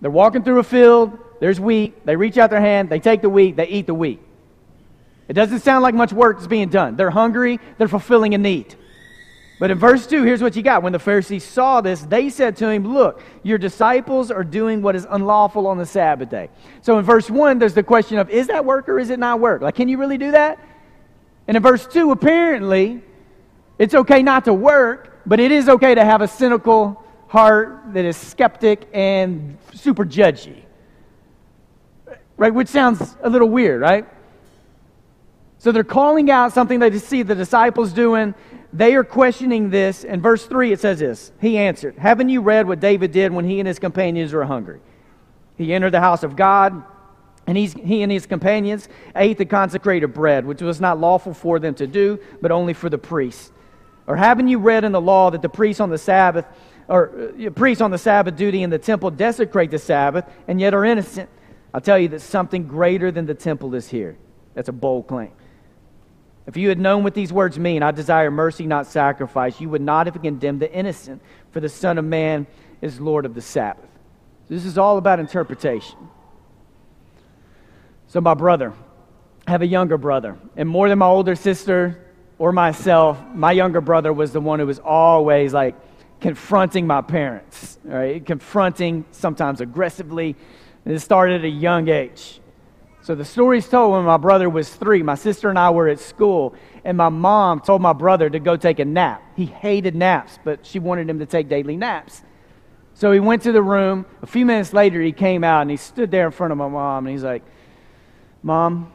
They're 0.00 0.10
walking 0.10 0.44
through 0.44 0.60
a 0.60 0.64
field, 0.64 1.18
there's 1.40 1.60
wheat. 1.60 2.06
They 2.06 2.16
reach 2.16 2.38
out 2.38 2.48
their 2.48 2.60
hand, 2.60 2.88
they 2.88 3.00
take 3.00 3.20
the 3.20 3.28
wheat, 3.28 3.56
they 3.56 3.68
eat 3.68 3.86
the 3.86 3.92
wheat. 3.92 4.20
It 5.28 5.34
doesn't 5.34 5.60
sound 5.60 5.82
like 5.82 5.94
much 5.94 6.14
work 6.14 6.40
is 6.40 6.48
being 6.48 6.70
done. 6.70 6.96
They're 6.96 7.10
hungry, 7.10 7.60
they're 7.76 7.86
fulfilling 7.86 8.32
a 8.32 8.38
need. 8.38 8.74
But 9.58 9.70
in 9.70 9.78
verse 9.78 10.06
2, 10.06 10.22
here's 10.22 10.40
what 10.40 10.54
you 10.54 10.62
got. 10.62 10.82
When 10.82 10.92
the 10.92 10.98
Pharisees 10.98 11.42
saw 11.42 11.80
this, 11.80 12.02
they 12.02 12.30
said 12.30 12.56
to 12.58 12.70
him, 12.70 12.92
Look, 12.92 13.22
your 13.42 13.58
disciples 13.58 14.30
are 14.30 14.44
doing 14.44 14.82
what 14.82 14.94
is 14.94 15.06
unlawful 15.10 15.66
on 15.66 15.78
the 15.78 15.86
Sabbath 15.86 16.30
day. 16.30 16.48
So 16.80 16.98
in 16.98 17.04
verse 17.04 17.28
1, 17.28 17.58
there's 17.58 17.74
the 17.74 17.82
question 17.82 18.18
of, 18.18 18.30
Is 18.30 18.46
that 18.46 18.64
work 18.64 18.88
or 18.88 18.98
is 18.98 19.10
it 19.10 19.18
not 19.18 19.40
work? 19.40 19.62
Like, 19.62 19.74
can 19.74 19.88
you 19.88 19.98
really 19.98 20.18
do 20.18 20.30
that? 20.30 20.58
And 21.48 21.56
in 21.56 21.62
verse 21.62 21.86
2, 21.86 22.12
apparently, 22.12 23.02
it's 23.78 23.94
okay 23.94 24.22
not 24.22 24.44
to 24.44 24.54
work, 24.54 25.20
but 25.26 25.40
it 25.40 25.50
is 25.50 25.68
okay 25.68 25.94
to 25.94 26.04
have 26.04 26.20
a 26.20 26.28
cynical 26.28 27.04
heart 27.26 27.92
that 27.94 28.04
is 28.04 28.16
skeptic 28.16 28.88
and 28.92 29.58
super 29.74 30.04
judgy 30.04 30.62
right? 32.38 32.54
Which 32.54 32.68
sounds 32.68 33.16
a 33.22 33.28
little 33.28 33.50
weird, 33.50 33.82
right? 33.82 34.06
So 35.58 35.72
they're 35.72 35.84
calling 35.84 36.30
out 36.30 36.52
something 36.52 36.78
they 36.78 36.96
see 36.98 37.22
the 37.22 37.34
disciples 37.34 37.92
doing. 37.92 38.34
They 38.72 38.94
are 38.94 39.04
questioning 39.04 39.70
this. 39.70 40.04
In 40.04 40.20
verse 40.20 40.46
3, 40.46 40.72
it 40.72 40.80
says 40.80 40.98
this 40.98 41.32
He 41.40 41.58
answered, 41.58 41.96
Haven't 41.98 42.28
you 42.28 42.40
read 42.40 42.66
what 42.66 42.80
David 42.80 43.12
did 43.12 43.32
when 43.32 43.44
he 43.44 43.60
and 43.60 43.66
his 43.66 43.78
companions 43.78 44.32
were 44.32 44.44
hungry? 44.44 44.80
He 45.56 45.72
entered 45.72 45.92
the 45.92 46.00
house 46.00 46.22
of 46.22 46.36
God, 46.36 46.84
and 47.46 47.56
he's, 47.56 47.72
he 47.72 48.02
and 48.02 48.12
his 48.12 48.26
companions 48.26 48.88
ate 49.16 49.38
the 49.38 49.46
consecrated 49.46 50.08
bread, 50.08 50.44
which 50.44 50.62
was 50.62 50.80
not 50.80 51.00
lawful 51.00 51.34
for 51.34 51.58
them 51.58 51.74
to 51.76 51.86
do, 51.86 52.20
but 52.40 52.50
only 52.50 52.74
for 52.74 52.88
the 52.88 52.98
priests. 52.98 53.50
Or 54.06 54.16
haven't 54.16 54.48
you 54.48 54.58
read 54.58 54.84
in 54.84 54.92
the 54.92 55.00
law 55.00 55.30
that 55.30 55.42
the 55.42 55.48
priests 55.48 55.80
on 55.80 55.90
the 55.90 55.98
Sabbath, 55.98 56.46
or 56.88 57.32
uh, 57.46 57.50
priests 57.50 57.80
on 57.80 57.90
the 57.90 57.98
Sabbath 57.98 58.36
duty 58.36 58.62
in 58.62 58.70
the 58.70 58.78
temple 58.78 59.10
desecrate 59.10 59.70
the 59.70 59.78
Sabbath, 59.78 60.24
and 60.46 60.60
yet 60.60 60.74
are 60.74 60.84
innocent? 60.84 61.28
I'll 61.74 61.80
tell 61.80 61.98
you 61.98 62.08
that 62.08 62.20
something 62.20 62.66
greater 62.66 63.10
than 63.10 63.26
the 63.26 63.34
temple 63.34 63.74
is 63.74 63.88
here. 63.88 64.16
That's 64.54 64.68
a 64.68 64.72
bold 64.72 65.06
claim. 65.06 65.32
If 66.48 66.56
you 66.56 66.70
had 66.70 66.80
known 66.80 67.04
what 67.04 67.12
these 67.12 67.30
words 67.30 67.58
mean, 67.58 67.82
I 67.82 67.90
desire 67.90 68.30
mercy, 68.30 68.66
not 68.66 68.86
sacrifice, 68.86 69.60
you 69.60 69.68
would 69.68 69.82
not 69.82 70.06
have 70.06 70.20
condemned 70.22 70.60
the 70.60 70.72
innocent, 70.72 71.20
for 71.50 71.60
the 71.60 71.68
Son 71.68 71.98
of 71.98 72.06
Man 72.06 72.46
is 72.80 72.98
Lord 72.98 73.26
of 73.26 73.34
the 73.34 73.42
Sabbath. 73.42 73.84
This 74.48 74.64
is 74.64 74.78
all 74.78 74.96
about 74.96 75.20
interpretation. 75.20 75.98
So, 78.06 78.22
my 78.22 78.32
brother, 78.32 78.72
I 79.46 79.50
have 79.50 79.60
a 79.60 79.66
younger 79.66 79.98
brother, 79.98 80.38
and 80.56 80.66
more 80.66 80.88
than 80.88 81.00
my 81.00 81.06
older 81.06 81.34
sister 81.34 82.02
or 82.38 82.50
myself, 82.50 83.18
my 83.34 83.52
younger 83.52 83.82
brother 83.82 84.10
was 84.10 84.32
the 84.32 84.40
one 84.40 84.58
who 84.58 84.66
was 84.66 84.78
always 84.78 85.52
like 85.52 85.74
confronting 86.18 86.86
my 86.86 87.02
parents, 87.02 87.78
right? 87.84 88.24
Confronting, 88.24 89.04
sometimes 89.10 89.60
aggressively, 89.60 90.34
and 90.86 90.94
it 90.94 91.00
started 91.00 91.42
at 91.42 91.44
a 91.44 91.50
young 91.50 91.90
age. 91.90 92.40
So 93.00 93.14
the 93.14 93.24
story's 93.24 93.68
told 93.68 93.92
when 93.92 94.04
my 94.04 94.16
brother 94.16 94.50
was 94.50 94.74
three. 94.74 95.02
My 95.02 95.14
sister 95.14 95.48
and 95.48 95.58
I 95.58 95.70
were 95.70 95.88
at 95.88 95.98
school, 95.98 96.54
and 96.84 96.96
my 96.96 97.08
mom 97.08 97.60
told 97.60 97.80
my 97.80 97.92
brother 97.92 98.28
to 98.28 98.38
go 98.38 98.56
take 98.56 98.80
a 98.80 98.84
nap. 98.84 99.22
He 99.36 99.46
hated 99.46 99.94
naps, 99.94 100.38
but 100.44 100.66
she 100.66 100.78
wanted 100.78 101.08
him 101.08 101.18
to 101.20 101.26
take 101.26 101.48
daily 101.48 101.76
naps. 101.76 102.22
So 102.94 103.12
he 103.12 103.20
went 103.20 103.42
to 103.42 103.52
the 103.52 103.62
room. 103.62 104.04
A 104.22 104.26
few 104.26 104.44
minutes 104.44 104.72
later, 104.72 105.00
he 105.00 105.12
came 105.12 105.44
out 105.44 105.62
and 105.62 105.70
he 105.70 105.76
stood 105.76 106.10
there 106.10 106.26
in 106.26 106.32
front 106.32 106.52
of 106.52 106.58
my 106.58 106.68
mom, 106.68 107.06
and 107.06 107.12
he's 107.14 107.24
like, 107.24 107.44
Mom, 108.42 108.92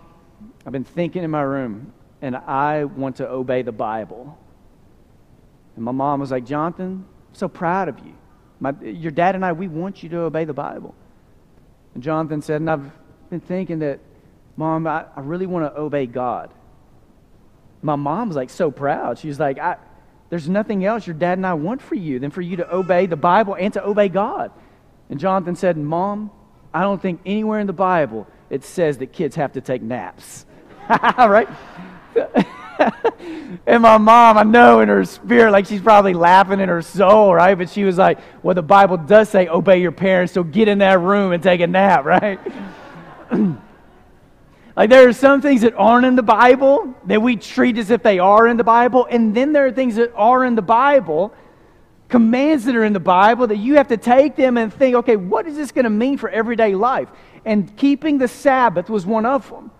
I've 0.65 0.71
been 0.71 0.83
thinking 0.83 1.23
in 1.23 1.31
my 1.31 1.41
room, 1.41 1.93
and 2.21 2.35
I 2.35 2.85
want 2.85 3.17
to 3.17 3.27
obey 3.27 3.61
the 3.61 3.71
Bible. 3.71 4.37
And 5.75 5.83
my 5.83 5.91
mom 5.91 6.19
was 6.19 6.31
like, 6.31 6.45
Jonathan, 6.45 7.05
I'm 7.29 7.35
so 7.35 7.47
proud 7.47 7.89
of 7.89 7.99
you. 7.99 8.13
My, 8.59 8.73
your 8.81 9.11
dad 9.11 9.35
and 9.35 9.43
I, 9.43 9.53
we 9.53 9.67
want 9.67 10.03
you 10.03 10.09
to 10.09 10.19
obey 10.19 10.45
the 10.45 10.53
Bible. 10.53 10.93
And 11.93 12.03
Jonathan 12.03 12.41
said, 12.41 12.61
and 12.61 12.69
I've 12.69 12.91
been 13.33 13.41
thinking 13.41 13.79
that, 13.79 13.99
Mom, 14.55 14.85
I, 14.85 15.05
I 15.15 15.21
really 15.21 15.47
want 15.47 15.65
to 15.65 15.79
obey 15.79 16.05
God. 16.05 16.53
My 17.81 17.95
mom 17.95 18.27
was 18.27 18.37
like 18.37 18.51
so 18.51 18.69
proud. 18.69 19.17
She 19.17 19.27
was 19.27 19.39
like, 19.39 19.57
I, 19.57 19.77
There's 20.29 20.47
nothing 20.47 20.85
else 20.85 21.07
your 21.07 21.15
dad 21.15 21.39
and 21.39 21.47
I 21.47 21.55
want 21.55 21.81
for 21.81 21.95
you 21.95 22.19
than 22.19 22.29
for 22.29 22.41
you 22.41 22.57
to 22.57 22.75
obey 22.75 23.07
the 23.07 23.15
Bible 23.15 23.55
and 23.55 23.73
to 23.73 23.83
obey 23.83 24.07
God. 24.07 24.51
And 25.09 25.19
Jonathan 25.19 25.55
said, 25.55 25.77
Mom, 25.77 26.29
I 26.73 26.81
don't 26.81 27.01
think 27.01 27.21
anywhere 27.25 27.59
in 27.59 27.65
the 27.65 27.73
Bible 27.73 28.27
it 28.51 28.63
says 28.63 28.99
that 28.99 29.07
kids 29.07 29.35
have 29.35 29.53
to 29.53 29.61
take 29.61 29.81
naps. 29.81 30.45
right? 30.89 31.49
and 33.65 33.81
my 33.81 33.97
mom, 33.97 34.37
I 34.37 34.43
know 34.43 34.81
in 34.81 34.89
her 34.89 35.05
spirit, 35.05 35.51
like 35.51 35.65
she's 35.65 35.81
probably 35.81 36.13
laughing 36.13 36.59
in 36.59 36.69
her 36.69 36.83
soul, 36.83 37.33
right? 37.33 37.57
But 37.57 37.71
she 37.71 37.83
was 37.83 37.97
like, 37.97 38.19
well, 38.43 38.53
the 38.53 38.61
Bible 38.61 38.97
does 38.97 39.29
say 39.29 39.47
obey 39.47 39.81
your 39.81 39.91
parents, 39.91 40.33
so 40.33 40.43
get 40.43 40.67
in 40.67 40.77
that 40.79 40.99
room 40.99 41.31
and 41.31 41.41
take 41.41 41.61
a 41.61 41.67
nap, 41.67 42.05
right? 42.05 42.39
like 44.75 44.89
there 44.89 45.07
are 45.07 45.13
some 45.13 45.41
things 45.41 45.61
that 45.61 45.73
aren't 45.75 46.05
in 46.05 46.15
the 46.15 46.23
Bible 46.23 46.93
that 47.05 47.21
we 47.21 47.35
treat 47.35 47.77
as 47.77 47.89
if 47.89 48.03
they 48.03 48.19
are 48.19 48.47
in 48.47 48.57
the 48.57 48.63
Bible, 48.63 49.07
and 49.09 49.35
then 49.35 49.53
there 49.53 49.65
are 49.65 49.71
things 49.71 49.95
that 49.95 50.11
are 50.15 50.45
in 50.45 50.55
the 50.55 50.61
Bible 50.61 51.33
commands 52.13 52.65
that 52.65 52.75
are 52.75 52.83
in 52.83 52.93
the 52.93 52.99
Bible 52.99 53.47
that 53.47 53.57
you 53.57 53.75
have 53.77 53.87
to 53.87 53.97
take 53.97 54.35
them 54.35 54.55
and 54.55 54.71
think, 54.71 54.95
okay, 54.97 55.15
what 55.15 55.47
is 55.47 55.55
this 55.55 55.71
going 55.71 55.85
to 55.85 55.89
mean 55.89 56.15
for 56.15 56.29
everyday 56.29 56.75
life? 56.75 57.09
And 57.43 57.75
keeping 57.75 58.19
the 58.19 58.27
Sabbath 58.27 58.87
was 58.87 59.03
one 59.03 59.25
of 59.25 59.49
them. 59.49 59.71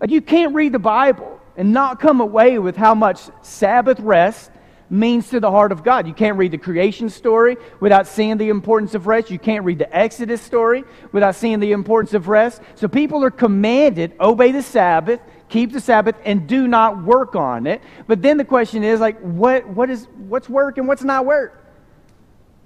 Like 0.00 0.10
you 0.10 0.20
can't 0.20 0.54
read 0.54 0.70
the 0.70 0.78
Bible 0.78 1.40
and 1.56 1.72
not 1.72 1.98
come 1.98 2.20
away 2.20 2.60
with 2.60 2.76
how 2.76 2.94
much 2.94 3.22
Sabbath 3.42 3.98
rest 3.98 4.52
means 4.90 5.28
to 5.30 5.40
the 5.40 5.50
heart 5.50 5.72
of 5.72 5.84
God. 5.84 6.06
You 6.06 6.14
can't 6.14 6.36
read 6.36 6.52
the 6.52 6.58
creation 6.58 7.10
story 7.10 7.56
without 7.80 8.06
seeing 8.06 8.38
the 8.38 8.48
importance 8.48 8.94
of 8.94 9.06
rest. 9.06 9.30
You 9.30 9.38
can't 9.38 9.64
read 9.64 9.78
the 9.78 9.96
Exodus 9.96 10.40
story 10.40 10.84
without 11.12 11.34
seeing 11.34 11.60
the 11.60 11.72
importance 11.72 12.14
of 12.14 12.28
rest. 12.28 12.62
So 12.74 12.88
people 12.88 13.22
are 13.24 13.30
commanded 13.30 14.14
obey 14.20 14.52
the 14.52 14.62
Sabbath, 14.62 15.20
keep 15.48 15.72
the 15.72 15.80
Sabbath, 15.80 16.16
and 16.24 16.46
do 16.46 16.66
not 16.66 17.02
work 17.02 17.36
on 17.36 17.66
it. 17.66 17.82
But 18.06 18.22
then 18.22 18.36
the 18.36 18.44
question 18.44 18.82
is 18.82 19.00
like, 19.00 19.18
what, 19.20 19.68
what 19.68 19.90
is 19.90 20.06
what's 20.16 20.48
work 20.48 20.78
and 20.78 20.88
what's 20.88 21.04
not 21.04 21.26
work? 21.26 21.64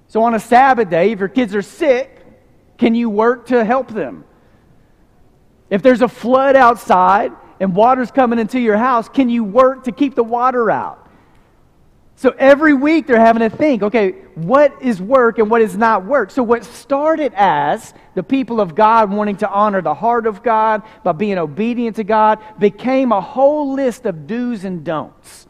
So 0.07 0.23
on 0.23 0.35
a 0.35 0.39
Sabbath 0.39 0.89
day, 0.89 1.11
if 1.11 1.19
your 1.19 1.29
kids 1.29 1.55
are 1.55 1.61
sick, 1.61 2.19
can 2.77 2.95
you 2.95 3.09
work 3.09 3.47
to 3.47 3.65
help 3.65 3.89
them? 3.89 4.25
If 5.69 5.81
there's 5.81 6.01
a 6.01 6.07
flood 6.07 6.55
outside 6.55 7.31
and 7.59 7.75
water's 7.75 8.11
coming 8.11 8.39
into 8.39 8.59
your 8.59 8.77
house, 8.77 9.09
can 9.09 9.29
you 9.29 9.43
work 9.43 9.85
to 9.85 9.91
keep 9.91 10.15
the 10.15 10.23
water 10.23 10.69
out? 10.69 11.02
So 12.15 12.33
every 12.37 12.73
week 12.73 13.07
they're 13.07 13.19
having 13.19 13.49
to 13.49 13.55
think, 13.55 13.81
okay, 13.83 14.11
what 14.35 14.81
is 14.81 15.01
work 15.01 15.39
and 15.39 15.49
what 15.49 15.61
is 15.61 15.75
not 15.75 16.05
work? 16.05 16.31
So 16.31 16.43
what 16.43 16.63
started 16.63 17.33
as 17.35 17.93
the 18.13 18.23
people 18.23 18.61
of 18.61 18.75
God 18.75 19.11
wanting 19.11 19.37
to 19.37 19.49
honor 19.49 19.81
the 19.81 19.93
heart 19.93 20.27
of 20.27 20.43
God 20.43 20.83
by 21.03 21.11
being 21.11 21.37
obedient 21.37 21.95
to 21.97 22.03
God 22.03 22.39
became 22.59 23.11
a 23.11 23.21
whole 23.21 23.73
list 23.73 24.05
of 24.05 24.27
do's 24.27 24.63
and 24.63 24.83
don'ts. 24.83 25.47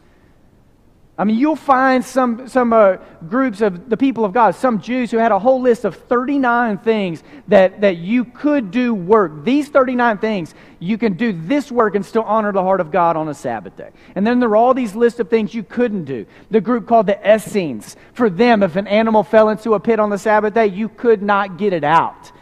I 1.16 1.22
mean, 1.22 1.38
you'll 1.38 1.54
find 1.54 2.04
some, 2.04 2.48
some 2.48 2.72
uh, 2.72 2.96
groups 3.28 3.60
of 3.60 3.88
the 3.88 3.96
people 3.96 4.24
of 4.24 4.32
God, 4.32 4.56
some 4.56 4.80
Jews 4.80 5.12
who 5.12 5.18
had 5.18 5.30
a 5.30 5.38
whole 5.38 5.60
list 5.60 5.84
of 5.84 5.94
39 5.94 6.78
things 6.78 7.22
that, 7.46 7.82
that 7.82 7.98
you 7.98 8.24
could 8.24 8.72
do 8.72 8.92
work. 8.92 9.44
These 9.44 9.68
39 9.68 10.18
things, 10.18 10.56
you 10.80 10.98
can 10.98 11.12
do 11.12 11.32
this 11.32 11.70
work 11.70 11.94
and 11.94 12.04
still 12.04 12.24
honor 12.24 12.50
the 12.50 12.62
heart 12.62 12.80
of 12.80 12.90
God 12.90 13.16
on 13.16 13.28
a 13.28 13.34
Sabbath 13.34 13.76
day. 13.76 13.90
And 14.16 14.26
then 14.26 14.40
there 14.40 14.48
are 14.48 14.56
all 14.56 14.74
these 14.74 14.96
lists 14.96 15.20
of 15.20 15.30
things 15.30 15.54
you 15.54 15.62
couldn't 15.62 16.04
do. 16.04 16.26
The 16.50 16.60
group 16.60 16.88
called 16.88 17.06
the 17.06 17.34
Essenes, 17.34 17.96
for 18.12 18.28
them, 18.28 18.64
if 18.64 18.74
an 18.74 18.88
animal 18.88 19.22
fell 19.22 19.50
into 19.50 19.74
a 19.74 19.80
pit 19.80 20.00
on 20.00 20.10
the 20.10 20.18
Sabbath 20.18 20.54
day, 20.54 20.66
you 20.66 20.88
could 20.88 21.22
not 21.22 21.58
get 21.58 21.72
it 21.72 21.84
out. 21.84 22.32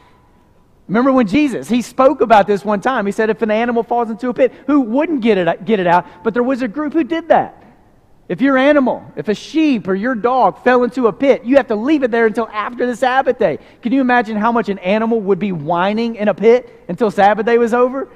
Remember 0.89 1.13
when 1.13 1.27
Jesus, 1.27 1.69
he 1.69 1.83
spoke 1.83 2.23
about 2.23 2.47
this 2.47 2.65
one 2.65 2.81
time. 2.81 3.05
He 3.05 3.13
said, 3.13 3.29
if 3.29 3.43
an 3.43 3.51
animal 3.51 3.83
falls 3.83 4.09
into 4.11 4.31
a 4.31 4.35
pit, 4.35 4.53
who 4.67 4.81
wouldn't 4.81 5.21
get 5.21 5.37
it, 5.37 5.65
get 5.67 5.79
it 5.79 5.87
out? 5.87 6.07
But 6.25 6.33
there 6.33 6.43
was 6.43 6.63
a 6.63 6.69
group 6.69 6.95
who 6.95 7.05
did 7.05 7.29
that. 7.29 7.62
If 8.29 8.41
your 8.41 8.57
animal, 8.57 9.05
if 9.17 9.29
a 9.29 9.35
sheep 9.35 9.89
or 9.89 9.95
your 9.95 10.15
dog 10.15 10.63
fell 10.63 10.85
into 10.85 11.07
a 11.09 11.13
pit, 11.13 11.45
you 11.45 11.57
have 11.57 11.67
to 11.69 11.75
leave 11.75 12.03
it 12.03 12.11
there 12.11 12.27
until 12.27 12.49
after 12.49 12.87
the 12.87 12.97
Sabbath 12.97 13.39
day. 13.39 13.59
Can 13.83 13.93
you 13.93 14.01
imagine 14.01 14.37
how 14.37 14.53
much 14.53 14.69
an 14.69 14.79
animal 14.79 15.21
would 15.21 15.39
be 15.39 15.53
whining 15.53 16.17
in 16.17 16.29
a 16.29 16.35
pit 16.35 16.85
until 16.89 17.11
Sabbath 17.11 17.45
day 17.45 17.59
was 17.59 17.75
over? 17.75 18.09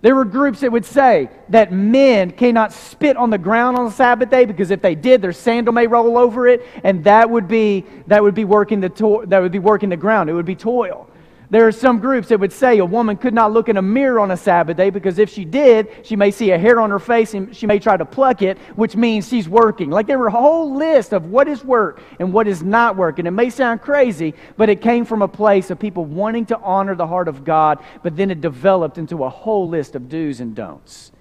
There 0.00 0.16
were 0.16 0.24
groups 0.24 0.60
that 0.60 0.72
would 0.72 0.84
say 0.84 1.28
that 1.50 1.72
men 1.72 2.32
cannot 2.32 2.72
spit 2.72 3.16
on 3.16 3.30
the 3.30 3.38
ground 3.38 3.78
on 3.78 3.84
the 3.84 3.90
Sabbath 3.92 4.30
day 4.30 4.44
because 4.44 4.72
if 4.72 4.82
they 4.82 4.96
did, 4.96 5.22
their 5.22 5.32
sandal 5.32 5.72
may 5.72 5.86
roll 5.86 6.18
over 6.18 6.48
it, 6.48 6.66
and 6.82 7.04
that 7.04 7.30
would 7.30 7.46
be 7.46 7.84
that 8.08 8.20
would 8.20 8.34
be 8.34 8.44
working 8.44 8.80
the 8.80 8.88
to- 8.88 9.24
that 9.26 9.40
would 9.40 9.52
be 9.52 9.60
working 9.60 9.90
the 9.90 9.96
ground. 9.96 10.28
It 10.28 10.32
would 10.32 10.46
be 10.46 10.56
toil. 10.56 11.08
There 11.52 11.68
are 11.68 11.72
some 11.72 11.98
groups 11.98 12.28
that 12.28 12.40
would 12.40 12.50
say 12.50 12.78
a 12.78 12.84
woman 12.86 13.18
could 13.18 13.34
not 13.34 13.52
look 13.52 13.68
in 13.68 13.76
a 13.76 13.82
mirror 13.82 14.18
on 14.20 14.30
a 14.30 14.38
Sabbath 14.38 14.74
day 14.74 14.88
because 14.88 15.18
if 15.18 15.28
she 15.28 15.44
did, 15.44 15.86
she 16.02 16.16
may 16.16 16.30
see 16.30 16.50
a 16.50 16.56
hair 16.56 16.80
on 16.80 16.88
her 16.88 16.98
face 16.98 17.34
and 17.34 17.54
she 17.54 17.66
may 17.66 17.78
try 17.78 17.94
to 17.94 18.06
pluck 18.06 18.40
it, 18.40 18.56
which 18.74 18.96
means 18.96 19.28
she's 19.28 19.50
working. 19.50 19.90
Like 19.90 20.06
there 20.06 20.18
were 20.18 20.28
a 20.28 20.30
whole 20.30 20.74
list 20.74 21.12
of 21.12 21.26
what 21.26 21.48
is 21.48 21.62
work 21.62 22.00
and 22.18 22.32
what 22.32 22.48
is 22.48 22.62
not 22.62 22.96
work. 22.96 23.18
And 23.18 23.28
it 23.28 23.32
may 23.32 23.50
sound 23.50 23.82
crazy, 23.82 24.32
but 24.56 24.70
it 24.70 24.80
came 24.80 25.04
from 25.04 25.20
a 25.20 25.28
place 25.28 25.70
of 25.70 25.78
people 25.78 26.06
wanting 26.06 26.46
to 26.46 26.58
honor 26.60 26.94
the 26.94 27.06
heart 27.06 27.28
of 27.28 27.44
God, 27.44 27.84
but 28.02 28.16
then 28.16 28.30
it 28.30 28.40
developed 28.40 28.96
into 28.96 29.22
a 29.22 29.28
whole 29.28 29.68
list 29.68 29.94
of 29.94 30.08
do's 30.08 30.40
and 30.40 30.54
don'ts. 30.54 31.12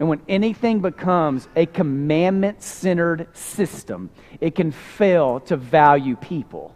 And 0.00 0.08
when 0.08 0.22
anything 0.26 0.80
becomes 0.80 1.48
a 1.54 1.66
commandment 1.66 2.62
centered 2.62 3.28
system, 3.36 4.08
it 4.40 4.54
can 4.54 4.72
fail 4.72 5.40
to 5.40 5.58
value 5.58 6.16
people 6.16 6.74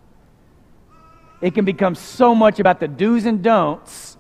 it 1.42 1.54
can 1.54 1.64
become 1.64 1.94
so 1.94 2.34
much 2.34 2.61
about 2.61 2.80
the 2.80 2.88
do's 2.88 3.26
and 3.26 3.42
don'ts 3.42 4.16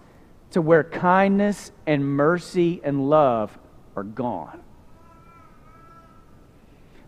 to 0.50 0.60
where 0.60 0.84
kindness 0.84 1.72
and 1.86 2.04
mercy 2.04 2.80
and 2.84 3.08
love 3.08 3.56
are 3.96 4.02
gone. 4.02 4.60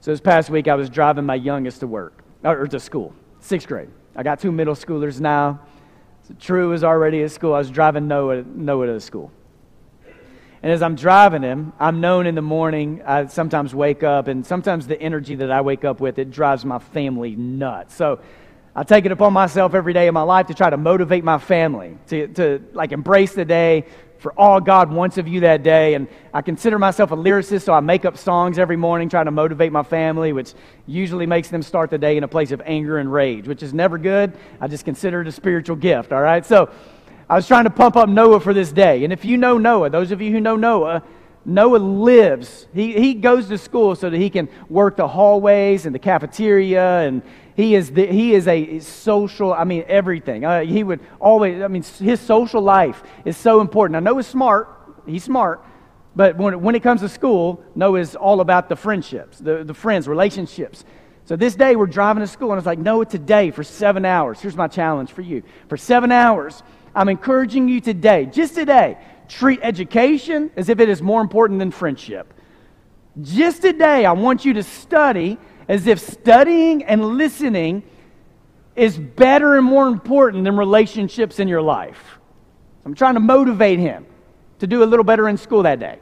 So 0.00 0.12
this 0.12 0.20
past 0.20 0.50
week, 0.50 0.68
I 0.68 0.74
was 0.76 0.88
driving 0.88 1.26
my 1.26 1.34
youngest 1.34 1.80
to 1.80 1.86
work, 1.86 2.24
or 2.44 2.66
to 2.66 2.78
school, 2.80 3.12
sixth 3.40 3.66
grade. 3.66 3.88
I 4.14 4.22
got 4.22 4.38
two 4.38 4.52
middle 4.52 4.74
schoolers 4.74 5.20
now. 5.20 5.60
So 6.28 6.34
True 6.38 6.72
is 6.72 6.84
already 6.84 7.22
at 7.22 7.32
school. 7.32 7.52
I 7.52 7.58
was 7.58 7.70
driving 7.70 8.06
Noah, 8.06 8.42
Noah 8.42 8.86
to 8.86 9.00
school. 9.00 9.32
And 10.62 10.72
as 10.72 10.80
I'm 10.80 10.94
driving 10.94 11.42
him, 11.42 11.72
I'm 11.78 12.00
known 12.00 12.26
in 12.26 12.34
the 12.34 12.42
morning, 12.42 13.02
I 13.04 13.26
sometimes 13.26 13.74
wake 13.74 14.02
up, 14.02 14.28
and 14.28 14.46
sometimes 14.46 14.86
the 14.86 14.98
energy 15.00 15.34
that 15.34 15.50
I 15.50 15.60
wake 15.60 15.84
up 15.84 16.00
with, 16.00 16.18
it 16.18 16.30
drives 16.30 16.64
my 16.64 16.78
family 16.78 17.36
nuts. 17.36 17.94
So 17.94 18.20
I 18.76 18.82
take 18.82 19.04
it 19.04 19.12
upon 19.12 19.32
myself 19.32 19.72
every 19.74 19.92
day 19.92 20.08
of 20.08 20.14
my 20.14 20.22
life 20.22 20.48
to 20.48 20.54
try 20.54 20.68
to 20.68 20.76
motivate 20.76 21.22
my 21.22 21.38
family, 21.38 21.96
to, 22.08 22.26
to 22.28 22.62
like 22.72 22.90
embrace 22.90 23.32
the 23.32 23.44
day 23.44 23.84
for 24.18 24.32
all 24.32 24.60
God 24.60 24.90
wants 24.90 25.16
of 25.16 25.28
you 25.28 25.40
that 25.40 25.62
day. 25.62 25.94
And 25.94 26.08
I 26.32 26.42
consider 26.42 26.76
myself 26.78 27.12
a 27.12 27.16
lyricist, 27.16 27.62
so 27.62 27.72
I 27.72 27.78
make 27.78 28.04
up 28.04 28.16
songs 28.16 28.58
every 28.58 28.76
morning 28.76 29.08
trying 29.08 29.26
to 29.26 29.30
motivate 29.30 29.70
my 29.70 29.84
family, 29.84 30.32
which 30.32 30.54
usually 30.86 31.26
makes 31.26 31.48
them 31.48 31.62
start 31.62 31.90
the 31.90 31.98
day 31.98 32.16
in 32.16 32.24
a 32.24 32.28
place 32.28 32.50
of 32.50 32.60
anger 32.64 32.98
and 32.98 33.12
rage, 33.12 33.46
which 33.46 33.62
is 33.62 33.72
never 33.72 33.96
good. 33.96 34.32
I 34.60 34.66
just 34.66 34.84
consider 34.84 35.20
it 35.20 35.28
a 35.28 35.32
spiritual 35.32 35.76
gift, 35.76 36.12
all 36.12 36.22
right? 36.22 36.44
So 36.44 36.68
I 37.30 37.36
was 37.36 37.46
trying 37.46 37.64
to 37.64 37.70
pump 37.70 37.94
up 37.94 38.08
Noah 38.08 38.40
for 38.40 38.52
this 38.52 38.72
day. 38.72 39.04
And 39.04 39.12
if 39.12 39.24
you 39.24 39.36
know 39.36 39.56
Noah, 39.56 39.88
those 39.88 40.10
of 40.10 40.20
you 40.20 40.32
who 40.32 40.40
know 40.40 40.56
Noah, 40.56 41.04
Noah 41.44 41.76
lives. 41.76 42.66
He, 42.74 42.94
he 42.94 43.14
goes 43.14 43.48
to 43.48 43.58
school 43.58 43.94
so 43.94 44.08
that 44.08 44.16
he 44.16 44.30
can 44.30 44.48
work 44.68 44.96
the 44.96 45.06
hallways 45.06 45.86
and 45.86 45.94
the 45.94 45.98
cafeteria 45.98 47.00
and 47.00 47.22
he 47.56 47.74
is, 47.74 47.92
the, 47.92 48.06
he 48.06 48.34
is 48.34 48.48
a 48.48 48.80
social, 48.80 49.52
I 49.52 49.64
mean, 49.64 49.84
everything. 49.86 50.44
Uh, 50.44 50.62
he 50.62 50.82
would 50.82 51.00
always, 51.20 51.62
I 51.62 51.68
mean, 51.68 51.82
his 51.82 52.20
social 52.20 52.60
life 52.60 53.02
is 53.24 53.36
so 53.36 53.60
important. 53.60 53.96
I 53.96 54.00
know 54.00 54.16
he's 54.16 54.26
smart, 54.26 54.68
he's 55.06 55.24
smart, 55.24 55.64
but 56.16 56.36
when, 56.36 56.60
when 56.60 56.74
it 56.74 56.82
comes 56.82 57.00
to 57.02 57.08
school, 57.08 57.62
Noah 57.74 58.00
is 58.00 58.16
all 58.16 58.40
about 58.40 58.68
the 58.68 58.76
friendships, 58.76 59.38
the, 59.38 59.62
the 59.62 59.74
friends, 59.74 60.08
relationships. 60.08 60.84
So 61.26 61.36
this 61.36 61.54
day 61.54 61.76
we're 61.76 61.86
driving 61.86 62.22
to 62.22 62.26
school, 62.26 62.50
and 62.50 62.58
it's 62.58 62.66
like, 62.66 62.78
Noah, 62.78 63.06
today 63.06 63.50
for 63.50 63.62
seven 63.62 64.04
hours, 64.04 64.40
here's 64.40 64.56
my 64.56 64.68
challenge 64.68 65.12
for 65.12 65.22
you. 65.22 65.42
For 65.68 65.76
seven 65.76 66.10
hours, 66.10 66.62
I'm 66.94 67.08
encouraging 67.08 67.68
you 67.68 67.80
today, 67.80 68.26
just 68.26 68.54
today, 68.54 68.98
treat 69.28 69.60
education 69.62 70.50
as 70.56 70.68
if 70.68 70.80
it 70.80 70.88
is 70.88 71.00
more 71.00 71.20
important 71.20 71.60
than 71.60 71.70
friendship. 71.70 72.34
Just 73.22 73.62
today, 73.62 74.04
I 74.04 74.12
want 74.12 74.44
you 74.44 74.54
to 74.54 74.62
study 74.64 75.38
as 75.68 75.86
if 75.86 75.98
studying 76.00 76.84
and 76.84 77.16
listening 77.16 77.82
is 78.76 78.98
better 78.98 79.56
and 79.56 79.64
more 79.64 79.88
important 79.88 80.44
than 80.44 80.56
relationships 80.56 81.38
in 81.38 81.48
your 81.48 81.62
life. 81.62 82.18
I'm 82.84 82.94
trying 82.94 83.14
to 83.14 83.20
motivate 83.20 83.78
him 83.78 84.06
to 84.58 84.66
do 84.66 84.82
a 84.82 84.86
little 84.86 85.04
better 85.04 85.28
in 85.28 85.36
school 85.36 85.62
that 85.62 85.78
day. 85.78 85.98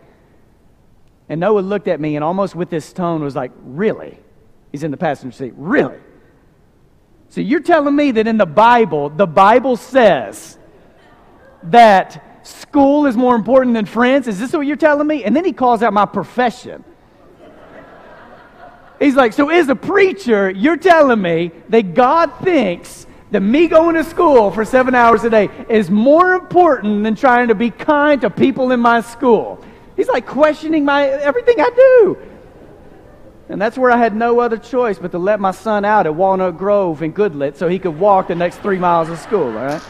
And 1.28 1.40
Noah 1.40 1.60
looked 1.60 1.88
at 1.88 2.00
me 2.00 2.16
and 2.16 2.24
almost 2.24 2.54
with 2.54 2.70
this 2.70 2.92
tone 2.92 3.22
was 3.22 3.36
like, 3.36 3.52
Really? 3.62 4.18
He's 4.70 4.82
in 4.82 4.90
the 4.90 4.96
passenger 4.96 5.36
seat. 5.36 5.52
Really? 5.56 5.98
So 7.28 7.40
you're 7.40 7.60
telling 7.60 7.94
me 7.94 8.10
that 8.12 8.26
in 8.26 8.38
the 8.38 8.46
Bible, 8.46 9.10
the 9.10 9.26
Bible 9.26 9.76
says 9.76 10.58
that 11.64 12.46
school 12.46 13.06
is 13.06 13.16
more 13.16 13.34
important 13.34 13.74
than 13.74 13.86
friends? 13.86 14.28
Is 14.28 14.38
this 14.38 14.52
what 14.52 14.62
you're 14.62 14.76
telling 14.76 15.06
me? 15.06 15.24
And 15.24 15.34
then 15.34 15.44
he 15.44 15.52
calls 15.52 15.82
out 15.82 15.92
my 15.92 16.06
profession. 16.06 16.84
He's 19.02 19.16
like, 19.16 19.32
so 19.32 19.48
as 19.48 19.68
a 19.68 19.74
preacher, 19.74 20.48
you're 20.48 20.76
telling 20.76 21.20
me 21.20 21.50
that 21.70 21.94
God 21.94 22.32
thinks 22.40 23.04
that 23.32 23.40
me 23.40 23.66
going 23.66 23.96
to 23.96 24.04
school 24.04 24.52
for 24.52 24.64
seven 24.64 24.94
hours 24.94 25.24
a 25.24 25.30
day 25.30 25.48
is 25.68 25.90
more 25.90 26.34
important 26.34 27.02
than 27.02 27.16
trying 27.16 27.48
to 27.48 27.56
be 27.56 27.70
kind 27.70 28.20
to 28.20 28.30
people 28.30 28.70
in 28.70 28.78
my 28.78 29.00
school. 29.00 29.62
He's 29.96 30.06
like 30.06 30.24
questioning 30.24 30.84
my 30.84 31.08
everything 31.08 31.56
I 31.58 31.70
do. 31.74 32.18
And 33.48 33.60
that's 33.60 33.76
where 33.76 33.90
I 33.90 33.96
had 33.96 34.14
no 34.14 34.38
other 34.38 34.56
choice 34.56 35.00
but 35.00 35.10
to 35.10 35.18
let 35.18 35.40
my 35.40 35.50
son 35.50 35.84
out 35.84 36.06
at 36.06 36.14
Walnut 36.14 36.56
Grove 36.56 37.02
in 37.02 37.12
Goodlett 37.12 37.56
so 37.56 37.66
he 37.66 37.80
could 37.80 37.98
walk 37.98 38.28
the 38.28 38.36
next 38.36 38.58
three 38.58 38.78
miles 38.78 39.08
of 39.08 39.18
school, 39.18 39.58
all 39.58 39.64
right? 39.64 39.82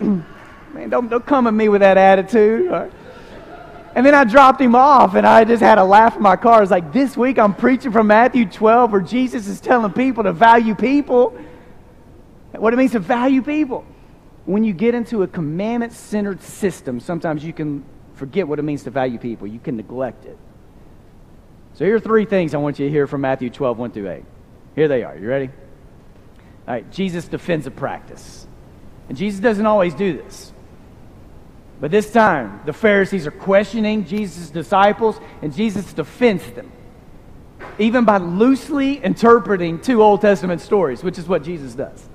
Man, 0.00 0.88
don't, 0.88 1.10
don't 1.10 1.26
come 1.26 1.46
at 1.46 1.52
me 1.52 1.68
with 1.68 1.82
that 1.82 1.98
attitude. 1.98 2.72
All 2.72 2.80
right? 2.80 2.92
And 3.94 4.04
then 4.04 4.14
I 4.14 4.24
dropped 4.24 4.60
him 4.60 4.74
off, 4.74 5.14
and 5.14 5.24
I 5.24 5.44
just 5.44 5.62
had 5.62 5.78
a 5.78 5.84
laugh 5.84 6.16
in 6.16 6.22
my 6.22 6.34
car. 6.34 6.62
It's 6.62 6.70
like, 6.70 6.92
this 6.92 7.16
week 7.16 7.38
I'm 7.38 7.54
preaching 7.54 7.92
from 7.92 8.08
Matthew 8.08 8.44
12, 8.44 8.90
where 8.90 9.00
Jesus 9.00 9.46
is 9.46 9.60
telling 9.60 9.92
people 9.92 10.24
to 10.24 10.32
value 10.32 10.74
people. 10.74 11.36
What 12.52 12.72
it 12.72 12.76
means 12.76 12.92
to 12.92 12.98
value 12.98 13.42
people. 13.42 13.84
When 14.46 14.64
you 14.64 14.72
get 14.72 14.94
into 14.94 15.22
a 15.22 15.28
commandment 15.28 15.92
centered 15.92 16.42
system, 16.42 16.98
sometimes 16.98 17.44
you 17.44 17.52
can 17.52 17.84
forget 18.14 18.46
what 18.48 18.58
it 18.58 18.62
means 18.62 18.82
to 18.84 18.90
value 18.90 19.18
people. 19.18 19.46
You 19.46 19.60
can 19.60 19.76
neglect 19.76 20.24
it. 20.24 20.38
So 21.74 21.84
here 21.84 21.96
are 21.96 22.00
three 22.00 22.24
things 22.24 22.54
I 22.54 22.58
want 22.58 22.78
you 22.78 22.86
to 22.86 22.90
hear 22.90 23.06
from 23.06 23.20
Matthew 23.20 23.50
12, 23.50 23.78
1 23.78 23.90
through 23.92 24.10
8. 24.10 24.24
Here 24.76 24.88
they 24.88 25.02
are. 25.02 25.16
You 25.16 25.28
ready? 25.28 25.50
All 26.66 26.74
right, 26.74 26.90
Jesus 26.90 27.26
defends 27.26 27.66
a 27.66 27.70
practice. 27.70 28.46
And 29.08 29.18
Jesus 29.18 29.40
doesn't 29.40 29.66
always 29.66 29.94
do 29.94 30.16
this. 30.16 30.52
But 31.84 31.90
this 31.90 32.10
time, 32.10 32.62
the 32.64 32.72
Pharisees 32.72 33.26
are 33.26 33.30
questioning 33.30 34.06
Jesus' 34.06 34.48
disciples, 34.48 35.20
and 35.42 35.54
Jesus 35.54 35.92
defends 35.92 36.50
them, 36.52 36.72
even 37.78 38.06
by 38.06 38.16
loosely 38.16 39.04
interpreting 39.04 39.78
two 39.78 40.02
Old 40.02 40.22
Testament 40.22 40.62
stories, 40.62 41.04
which 41.04 41.18
is 41.18 41.28
what 41.28 41.42
Jesus 41.42 41.74
does. 41.74 42.08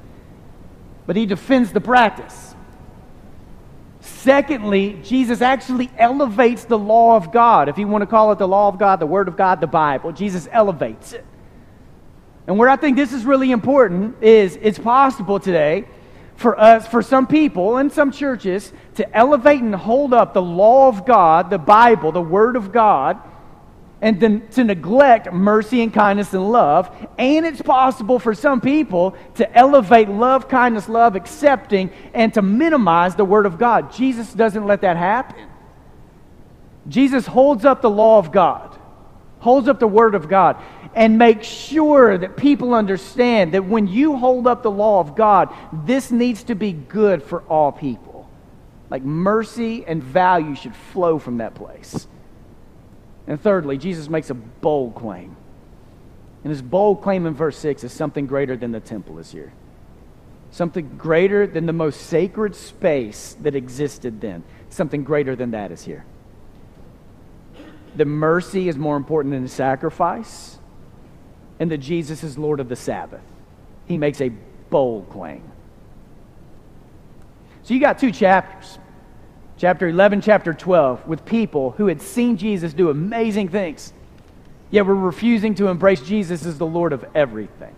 But 1.06 1.18
he 1.18 1.28
defends 1.28 1.72
the 1.72 1.82
practice. 1.82 2.56
Secondly, 4.00 5.00
Jesus 5.04 5.40
actually 5.40 5.92
elevates 6.00 6.66
the 6.66 6.80
law 6.80 7.16
of 7.16 7.32
God. 7.32 7.70
If 7.70 7.78
you 7.78 7.88
want 7.88 8.02
to 8.02 8.08
call 8.08 8.32
it 8.32 8.40
the 8.40 8.48
law 8.48 8.70
of 8.70 8.80
God, 8.80 9.00
the 9.00 9.06
Word 9.06 9.28
of 9.28 9.38
God, 9.38 9.62
the 9.62 9.68
Bible, 9.68 10.12
Jesus 10.12 10.48
elevates 10.52 11.14
it. 11.14 11.28
And 12.48 12.58
where 12.58 12.70
I 12.70 12.76
think 12.76 12.98
this 12.98 13.14
is 13.14 13.24
really 13.24 13.52
important 13.52 14.24
is 14.24 14.58
it's 14.64 14.80
possible 14.80 15.40
today 15.40 15.86
for 16.40 16.58
us, 16.58 16.88
for 16.88 17.02
some 17.02 17.28
people 17.28 17.78
and 17.78 17.92
some 17.92 18.12
churches, 18.12 18.72
to 18.96 19.16
elevate 19.16 19.62
and 19.62 19.76
hold 19.76 20.14
up 20.14 20.34
the 20.34 20.42
law 20.42 20.88
of 20.88 21.06
God, 21.06 21.50
the 21.50 21.58
Bible, 21.58 22.14
the 22.14 22.22
Word 22.22 22.56
of 22.56 22.72
God, 22.72 23.20
and 24.02 24.22
then 24.22 24.48
to 24.52 24.64
neglect 24.64 25.34
mercy 25.34 25.82
and 25.82 25.94
kindness 25.94 26.34
and 26.34 26.50
love. 26.50 26.90
And 27.18 27.46
it's 27.46 27.62
possible 27.62 28.20
for 28.20 28.34
some 28.34 28.62
people 28.62 29.18
to 29.36 29.58
elevate 29.58 30.08
love, 30.08 30.48
kindness, 30.48 30.88
love, 30.88 31.18
accepting, 31.18 31.92
and 32.14 32.34
to 32.34 32.42
minimize 32.42 33.16
the 33.16 33.26
Word 33.26 33.46
of 33.46 33.58
God. 33.58 33.92
Jesus 33.92 34.34
doesn't 34.34 34.66
let 34.66 34.82
that 34.82 34.96
happen. 34.96 35.46
Jesus 36.88 37.26
holds 37.26 37.66
up 37.66 37.82
the 37.82 37.90
law 37.90 38.18
of 38.18 38.32
God, 38.32 38.80
holds 39.40 39.68
up 39.68 39.80
the 39.80 39.88
Word 39.88 40.16
of 40.16 40.30
God 40.30 40.56
and 40.96 41.18
make 41.18 41.44
sure 41.44 42.18
that 42.18 42.36
people 42.36 42.74
understand 42.74 43.54
that 43.54 43.66
when 43.66 43.88
you 43.88 44.18
hold 44.18 44.48
up 44.48 44.64
the 44.64 44.72
law 44.72 45.00
of 45.00 45.16
God, 45.16 45.54
this 45.86 46.12
needs 46.12 46.44
to 46.46 46.56
be 46.56 46.72
good 46.72 47.24
for 47.24 47.42
all 47.44 47.72
people. 47.72 48.30
Like 48.90 49.04
mercy 49.04 49.86
and 49.86 50.04
value 50.04 50.56
should 50.56 50.76
flow 50.76 51.20
from 51.20 51.38
that 51.38 51.54
place. 51.54 52.08
And 53.28 53.40
thirdly, 53.40 53.78
Jesus 53.78 54.10
makes 54.10 54.30
a 54.30 54.34
bold 54.34 54.96
claim. 54.96 55.36
And 56.44 56.52
his 56.52 56.62
bold 56.62 57.04
claim 57.04 57.26
in 57.26 57.36
verse 57.36 57.58
6 57.58 57.84
is 57.84 57.92
something 57.92 58.26
greater 58.26 58.58
than 58.58 58.72
the 58.72 58.80
temple 58.80 59.20
is 59.20 59.32
here. 59.32 59.54
Something 60.52 60.98
greater 60.98 61.46
than 61.46 61.68
the 61.68 61.74
most 61.74 62.02
sacred 62.08 62.56
space 62.56 63.36
that 63.42 63.56
existed 63.56 64.22
then. 64.22 64.44
Something 64.70 65.04
greater 65.04 65.36
than 65.36 65.52
that 65.52 65.72
is 65.72 65.84
here. 65.84 66.06
The 67.96 68.06
mercy 68.06 68.70
is 68.70 68.78
more 68.78 68.96
important 68.96 69.34
than 69.34 69.44
the 69.44 69.50
sacrifice 69.50 70.59
and 71.60 71.70
that 71.72 71.80
Jesus 71.80 72.24
is 72.24 72.38
Lord 72.38 72.60
of 72.60 72.70
the 72.70 72.76
Sabbath. 72.76 73.22
He 73.86 73.98
makes 73.98 74.22
a 74.22 74.30
bold 74.70 75.10
claim. 75.10 75.44
So 77.64 77.74
you 77.74 77.80
got 77.80 78.00
two 78.00 78.12
chapters 78.12 78.80
chapter 79.60 79.90
11, 79.90 80.22
chapter 80.22 80.54
12, 80.54 81.06
with 81.06 81.26
people 81.26 81.72
who 81.72 81.88
had 81.88 82.02
seen 82.02 82.38
Jesus 82.38 82.74
do 82.74 82.90
amazing 82.90 83.50
things, 83.50 83.94
yet 84.72 84.86
were 84.86 84.96
refusing 84.96 85.54
to 85.56 85.68
embrace 85.68 86.02
Jesus 86.02 86.46
as 86.46 86.58
the 86.58 86.66
Lord 86.66 86.94
of 86.94 87.06
everything. 87.14 87.76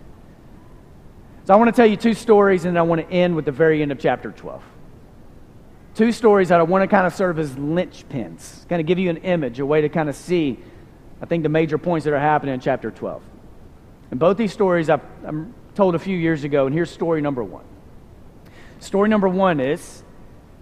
So 1.44 1.52
I 1.52 1.56
want 1.56 1.68
to 1.68 1.76
tell 1.76 1.86
you 1.86 1.96
two 1.96 2.14
stories, 2.14 2.64
and 2.64 2.78
I 2.78 2.82
want 2.82 3.00
to 3.00 3.12
end 3.12 3.34
with 3.34 3.44
the 3.44 3.52
very 3.52 3.82
end 3.82 3.90
of 3.90 3.98
chapter 3.98 4.30
12. 4.30 4.62
Two 5.96 6.12
stories 6.12 6.48
that 6.50 6.60
I 6.60 6.62
want 6.62 6.82
to 6.82 6.88
kind 6.88 7.06
of 7.06 7.14
serve 7.14 7.38
as 7.40 7.50
linchpins, 7.50 8.66
kind 8.68 8.80
of 8.80 8.86
give 8.86 9.00
you 9.00 9.10
an 9.10 9.18
image, 9.18 9.58
a 9.58 9.66
way 9.66 9.80
to 9.80 9.88
kind 9.88 10.08
of 10.08 10.14
see, 10.14 10.58
I 11.20 11.26
think, 11.26 11.42
the 11.42 11.48
major 11.48 11.78
points 11.78 12.04
that 12.04 12.14
are 12.14 12.20
happening 12.20 12.54
in 12.54 12.60
chapter 12.60 12.92
12. 12.92 13.22
And 14.12 14.20
both 14.20 14.36
these 14.36 14.52
stories 14.52 14.90
I've, 14.90 15.00
I'm 15.26 15.54
told 15.74 15.94
a 15.94 15.98
few 15.98 16.16
years 16.16 16.44
ago, 16.44 16.66
and 16.66 16.74
here's 16.74 16.90
story 16.90 17.22
number 17.22 17.42
one. 17.42 17.64
Story 18.78 19.08
number 19.08 19.26
one 19.26 19.58
is, 19.58 20.02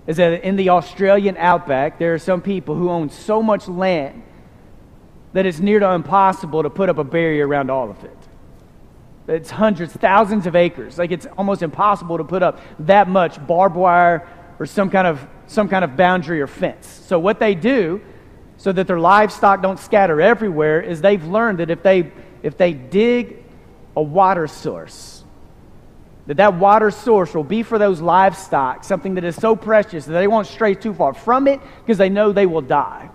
is 0.07 0.19
that 0.19 0.45
in 0.45 0.55
the 0.55 0.69
Australian 0.69 1.37
outback, 1.37 1.99
there 1.99 2.15
are 2.15 2.19
some 2.19 2.43
people 2.43 2.77
who 2.77 2.89
own 2.89 3.11
so 3.11 3.43
much 3.43 3.67
land 3.67 4.23
that 5.33 5.47
it's 5.47 5.59
near 5.59 5.81
to 5.81 5.91
impossible 5.91 6.63
to 6.63 6.71
put 6.71 6.89
up 6.89 6.99
a 6.99 7.05
barrier 7.05 7.47
around 7.47 7.71
all 7.71 7.91
of 7.91 8.05
it. 8.05 8.17
It's 9.27 9.51
hundreds, 9.51 9.95
thousands 9.95 10.47
of 10.47 10.55
acres. 10.55 10.97
Like 10.97 11.11
it's 11.11 11.27
almost 11.37 11.63
impossible 11.63 12.19
to 12.19 12.25
put 12.25 12.45
up 12.45 12.61
that 12.81 13.09
much 13.09 13.45
barbed 13.49 13.75
wire 13.75 14.29
or 14.61 14.67
some 14.67 14.91
kind 14.91 15.09
of 15.09 15.27
some 15.49 15.69
kind 15.69 15.85
of 15.85 15.97
boundary 15.97 16.41
or 16.41 16.47
fence. 16.47 16.87
So 16.87 17.19
what 17.19 17.41
they 17.41 17.57
do 17.57 18.01
so 18.59 18.71
that 18.71 18.87
their 18.87 19.01
livestock 19.01 19.61
don't 19.61 19.79
scatter 19.79 20.21
everywhere 20.21 20.81
is 20.81 21.01
they've 21.01 21.25
learned 21.25 21.59
that 21.59 21.71
if 21.71 21.83
they 21.83 22.13
if 22.43 22.57
they 22.57 22.73
dig 22.73 23.40
a 24.01 24.03
water 24.03 24.47
source. 24.47 25.23
That 26.27 26.39
that 26.39 26.55
water 26.55 26.91
source 26.91 27.35
will 27.35 27.45
be 27.45 27.63
for 27.63 27.79
those 27.79 28.01
livestock 28.01 28.83
something 28.85 29.15
that 29.17 29.25
is 29.25 29.37
so 29.37 29.55
precious 29.55 30.07
that 30.07 30.13
they 30.13 30.27
won't 30.27 30.47
stray 30.47 30.75
too 30.75 30.95
far 30.95 31.13
from 31.13 31.47
it 31.47 31.61
because 31.81 31.99
they 31.99 32.09
know 32.09 32.33
they 32.33 32.47
will 32.47 32.63
die. 32.63 33.11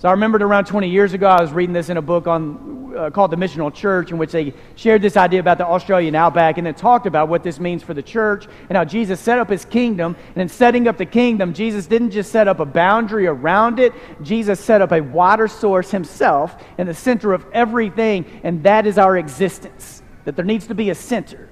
So 0.00 0.08
I 0.08 0.12
remembered 0.12 0.40
around 0.40 0.64
20 0.64 0.88
years 0.88 1.12
ago, 1.12 1.28
I 1.28 1.42
was 1.42 1.52
reading 1.52 1.74
this 1.74 1.90
in 1.90 1.98
a 1.98 2.02
book 2.02 2.26
on, 2.26 2.94
uh, 2.96 3.10
called 3.10 3.30
The 3.30 3.36
Missional 3.36 3.72
Church, 3.72 4.10
in 4.10 4.16
which 4.16 4.32
they 4.32 4.54
shared 4.74 5.02
this 5.02 5.14
idea 5.14 5.40
about 5.40 5.58
the 5.58 5.66
Australian 5.66 6.14
outback 6.14 6.56
and 6.56 6.66
then 6.66 6.72
talked 6.72 7.06
about 7.06 7.28
what 7.28 7.42
this 7.42 7.60
means 7.60 7.82
for 7.82 7.92
the 7.92 8.02
church 8.02 8.46
and 8.70 8.78
how 8.78 8.84
Jesus 8.86 9.20
set 9.20 9.38
up 9.38 9.50
his 9.50 9.66
kingdom. 9.66 10.16
And 10.28 10.40
in 10.40 10.48
setting 10.48 10.88
up 10.88 10.96
the 10.96 11.04
kingdom, 11.04 11.52
Jesus 11.52 11.86
didn't 11.86 12.12
just 12.12 12.32
set 12.32 12.48
up 12.48 12.60
a 12.60 12.64
boundary 12.64 13.26
around 13.26 13.78
it, 13.78 13.92
Jesus 14.22 14.58
set 14.58 14.80
up 14.80 14.90
a 14.92 15.02
water 15.02 15.46
source 15.46 15.90
himself 15.90 16.56
in 16.78 16.86
the 16.86 16.94
center 16.94 17.34
of 17.34 17.44
everything, 17.52 18.24
and 18.42 18.62
that 18.62 18.86
is 18.86 18.96
our 18.96 19.18
existence. 19.18 20.02
That 20.24 20.34
there 20.34 20.46
needs 20.46 20.66
to 20.68 20.74
be 20.74 20.88
a 20.88 20.94
center. 20.94 21.50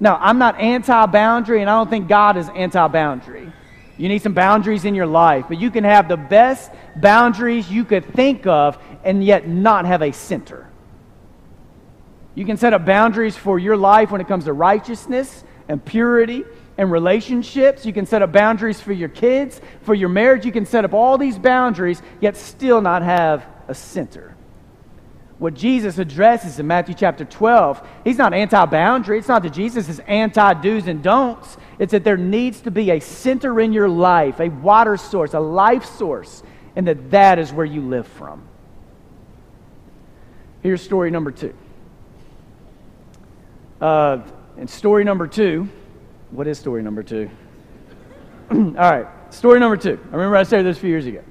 Now, 0.00 0.18
I'm 0.20 0.38
not 0.38 0.58
anti 0.58 1.06
boundary, 1.06 1.60
and 1.60 1.70
I 1.70 1.78
don't 1.78 1.90
think 1.90 2.08
God 2.08 2.36
is 2.36 2.48
anti 2.48 2.88
boundary. 2.88 3.52
You 4.02 4.08
need 4.08 4.20
some 4.20 4.34
boundaries 4.34 4.84
in 4.84 4.96
your 4.96 5.06
life, 5.06 5.44
but 5.46 5.60
you 5.60 5.70
can 5.70 5.84
have 5.84 6.08
the 6.08 6.16
best 6.16 6.72
boundaries 6.96 7.70
you 7.70 7.84
could 7.84 8.04
think 8.04 8.48
of 8.48 8.76
and 9.04 9.22
yet 9.22 9.46
not 9.46 9.84
have 9.84 10.02
a 10.02 10.10
center. 10.10 10.68
You 12.34 12.44
can 12.44 12.56
set 12.56 12.72
up 12.72 12.84
boundaries 12.84 13.36
for 13.36 13.60
your 13.60 13.76
life 13.76 14.10
when 14.10 14.20
it 14.20 14.26
comes 14.26 14.46
to 14.46 14.52
righteousness 14.52 15.44
and 15.68 15.84
purity 15.84 16.42
and 16.76 16.90
relationships. 16.90 17.86
You 17.86 17.92
can 17.92 18.04
set 18.04 18.22
up 18.22 18.32
boundaries 18.32 18.80
for 18.80 18.92
your 18.92 19.08
kids, 19.08 19.60
for 19.82 19.94
your 19.94 20.08
marriage. 20.08 20.44
You 20.44 20.50
can 20.50 20.66
set 20.66 20.84
up 20.84 20.94
all 20.94 21.16
these 21.16 21.38
boundaries, 21.38 22.02
yet 22.20 22.36
still 22.36 22.80
not 22.80 23.02
have 23.02 23.46
a 23.68 23.74
center. 23.74 24.34
What 25.38 25.54
Jesus 25.54 25.98
addresses 25.98 26.58
in 26.58 26.66
Matthew 26.66 26.96
chapter 26.96 27.24
12, 27.24 27.86
he's 28.02 28.18
not 28.18 28.34
anti 28.34 28.64
boundary. 28.66 29.18
It's 29.18 29.28
not 29.28 29.44
that 29.44 29.52
Jesus 29.52 29.88
is 29.88 30.00
anti 30.08 30.54
do's 30.54 30.88
and 30.88 31.04
don'ts. 31.04 31.56
It's 31.82 31.90
that 31.90 32.04
there 32.04 32.16
needs 32.16 32.60
to 32.60 32.70
be 32.70 32.92
a 32.92 33.00
center 33.00 33.58
in 33.58 33.72
your 33.72 33.88
life, 33.88 34.38
a 34.38 34.50
water 34.50 34.96
source, 34.96 35.34
a 35.34 35.40
life 35.40 35.84
source, 35.84 36.44
and 36.76 36.86
that 36.86 37.10
that 37.10 37.40
is 37.40 37.52
where 37.52 37.66
you 37.66 37.80
live 37.80 38.06
from. 38.06 38.46
Here's 40.62 40.80
story 40.80 41.10
number 41.10 41.32
two. 41.32 41.52
Uh, 43.80 44.18
and 44.56 44.70
story 44.70 45.02
number 45.02 45.26
two, 45.26 45.68
what 46.30 46.46
is 46.46 46.56
story 46.56 46.84
number 46.84 47.02
two? 47.02 47.28
All 48.52 48.58
right, 48.58 49.08
story 49.34 49.58
number 49.58 49.76
two. 49.76 49.98
I 50.04 50.14
remember 50.14 50.36
I 50.36 50.44
said 50.44 50.64
this 50.64 50.76
a 50.76 50.80
few 50.80 50.90
years 50.90 51.06
ago. 51.06 51.24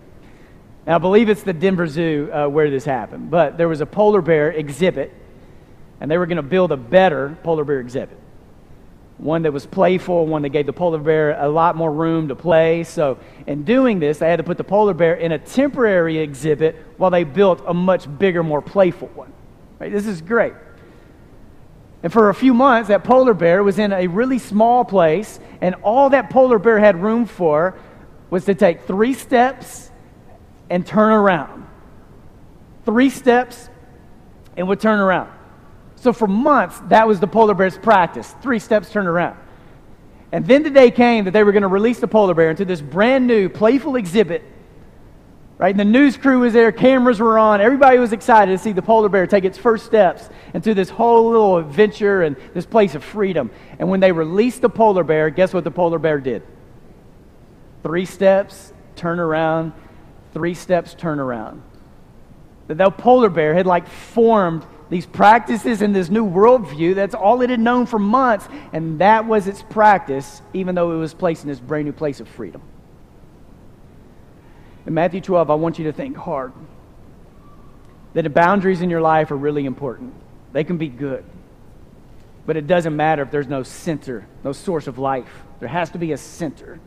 And 0.86 0.94
I 0.94 0.98
believe 0.98 1.30
it's 1.30 1.44
the 1.44 1.54
Denver 1.54 1.88
Zoo 1.88 2.30
uh, 2.30 2.50
where 2.50 2.70
this 2.70 2.84
happened. 2.84 3.32
But 3.32 3.58
there 3.58 3.70
was 3.70 3.80
a 3.80 3.86
polar 3.86 4.22
bear 4.22 4.52
exhibit, 4.52 5.14
and 6.02 6.12
they 6.12 6.18
were 6.18 6.26
going 6.26 6.36
to 6.36 6.44
build 6.44 6.74
a 6.74 6.78
better 6.78 7.38
polar 7.42 7.64
bear 7.64 7.80
exhibit 7.80 8.18
one 9.22 9.44
that 9.44 9.54
was 9.54 9.68
playful, 9.68 10.26
one 10.26 10.42
that 10.42 10.50
gave 10.50 10.66
the 10.66 10.74
polar 10.74 10.98
bear 10.98 11.40
a 11.40 11.48
lot 11.48 11.76
more 11.76 11.92
room 11.92 12.28
to 12.30 12.36
play. 12.36 12.84
So, 12.84 13.20
in 13.46 13.64
doing 13.64 14.00
this, 14.00 14.18
they 14.18 14.28
had 14.28 14.38
to 14.38 14.44
put 14.44 14.58
the 14.58 14.64
polar 14.64 14.96
bear 14.96 15.14
in 15.14 15.32
a 15.32 15.38
temporary 15.38 16.18
exhibit 16.18 16.76
while 16.98 17.12
they 17.12 17.24
built 17.24 17.62
a 17.68 17.74
much 17.74 18.08
bigger, 18.18 18.42
more 18.42 18.62
playful 18.62 19.10
one. 19.10 19.32
Right? 19.80 19.92
This 19.92 20.08
is 20.08 20.22
great. 20.22 20.54
And 22.02 22.12
for 22.12 22.30
a 22.30 22.34
few 22.34 22.56
months, 22.56 22.88
that 22.88 23.04
polar 23.04 23.36
bear 23.36 23.64
was 23.64 23.78
in 23.78 23.94
a 23.94 24.08
really 24.08 24.40
small 24.40 24.84
place, 24.84 25.40
and 25.62 25.76
all 25.84 26.10
that 26.10 26.32
polar 26.32 26.58
bear 26.58 26.80
had 26.80 27.00
room 27.00 27.28
for 27.28 27.78
was 28.32 28.46
to 28.46 28.56
take 28.56 28.82
three 28.84 29.14
steps 29.14 29.92
and 30.72 30.86
turn 30.86 31.12
around. 31.12 31.68
Three 32.86 33.12
steps 33.12 33.70
and 34.58 34.68
would 34.68 34.80
turn 34.80 35.00
around. 35.00 35.30
So 36.02 36.12
for 36.14 36.28
months, 36.28 36.80
that 36.88 37.08
was 37.08 37.20
the 37.20 37.28
polar 37.28 37.54
bear's 37.54 37.78
practice 37.78 38.34
three 38.42 38.58
steps 38.58 38.90
turned 38.90 39.08
around. 39.08 39.38
And 40.32 40.48
then 40.48 40.64
the 40.64 40.72
day 40.72 40.90
came 40.90 41.26
that 41.26 41.32
they 41.32 41.44
were 41.44 41.52
going 41.52 41.62
to 41.62 41.68
release 41.68 42.00
the 42.00 42.08
polar 42.08 42.34
bear 42.34 42.50
into 42.50 42.66
this 42.66 42.82
brand 42.82 43.28
new, 43.28 43.50
playful 43.50 43.96
exhibit. 43.98 44.44
Right? 45.60 45.70
And 45.70 45.80
the 45.80 45.86
news 45.86 46.18
crew 46.18 46.40
was 46.40 46.54
there, 46.54 46.72
cameras 46.72 47.20
were 47.20 47.38
on, 47.38 47.62
everybody 47.62 48.00
was 48.00 48.14
excited 48.14 48.52
to 48.52 48.58
see 48.58 48.72
the 48.72 48.82
polar 48.82 49.10
bear 49.10 49.28
take 49.28 49.44
its 49.44 49.60
first 49.60 49.86
steps 49.86 50.28
into 50.56 50.74
this 50.74 50.90
whole 50.90 51.30
little 51.30 51.58
adventure 51.58 52.24
and 52.24 52.36
this 52.56 52.66
place 52.66 52.96
of 52.96 53.04
freedom. 53.04 53.52
And 53.78 53.88
when 53.88 54.00
they 54.00 54.12
released 54.12 54.62
the 54.62 54.70
polar 54.70 55.04
bear, 55.04 55.30
guess 55.30 55.54
what 55.54 55.64
the 55.64 55.70
polar 55.70 56.00
bear 56.00 56.20
did? 56.20 56.42
Three 57.84 58.06
steps, 58.06 58.74
turn 58.96 59.20
around, 59.20 59.74
three 60.34 60.56
steps, 60.56 60.96
turn 60.96 61.20
around. 61.20 61.62
the 62.68 62.90
polar 62.90 63.30
bear 63.30 63.54
had 63.54 63.68
like 63.68 63.88
formed 63.88 64.66
these 64.92 65.06
practices 65.06 65.82
and 65.82 65.96
this 65.96 66.10
new 66.10 66.30
worldview. 66.30 66.94
That's 66.94 67.16
all 67.16 67.42
it 67.42 67.50
had 67.50 67.62
known 67.62 67.86
for 67.86 67.98
months, 67.98 68.48
and 68.74 69.00
that 69.00 69.26
was 69.26 69.48
its 69.48 69.64
practice, 69.64 70.42
even 70.54 70.76
though 70.76 70.92
it 70.92 70.98
was 70.98 71.14
placed 71.14 71.44
in 71.44 71.50
this 71.50 71.62
brand 71.62 71.86
new 71.86 71.94
place 71.94 72.20
of 72.20 72.28
freedom. 72.28 72.62
In 74.86 74.94
Matthew 74.94 75.22
12, 75.22 75.50
I 75.50 75.56
want 75.56 75.80
you 75.80 75.86
to 75.86 75.94
think 75.94 76.18
hard 76.18 76.52
that 78.14 78.24
the 78.24 78.30
boundaries 78.30 78.82
in 78.82 78.90
your 78.90 79.00
life 79.00 79.32
are 79.32 79.38
really 79.38 79.66
important. 79.66 80.14
They 80.52 80.66
can 80.66 80.78
be 80.78 80.90
good, 80.90 81.24
but 82.46 82.58
it 82.58 82.68
doesn't 82.68 82.94
matter 82.94 83.24
if 83.24 83.32
there's 83.32 83.48
no 83.48 83.64
center, 83.64 84.28
no 84.44 84.52
source 84.52 84.88
of 84.88 85.00
life. 85.00 85.32
There 85.62 85.70
has 85.70 85.90
to 85.92 86.00
be 86.00 86.12
a 86.12 86.18
center. 86.18 86.82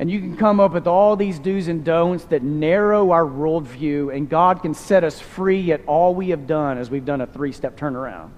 And 0.00 0.10
you 0.10 0.18
can 0.18 0.34
come 0.34 0.60
up 0.60 0.72
with 0.72 0.86
all 0.86 1.14
these 1.14 1.38
do's 1.38 1.68
and 1.68 1.84
don'ts 1.84 2.24
that 2.24 2.42
narrow 2.42 3.10
our 3.10 3.26
worldview, 3.26 4.16
and 4.16 4.30
God 4.30 4.62
can 4.62 4.72
set 4.72 5.04
us 5.04 5.20
free 5.20 5.72
at 5.72 5.84
all 5.86 6.14
we 6.14 6.30
have 6.30 6.46
done 6.46 6.78
as 6.78 6.88
we've 6.88 7.04
done 7.04 7.20
a 7.20 7.26
three 7.26 7.52
step 7.52 7.78
turnaround. 7.78 8.30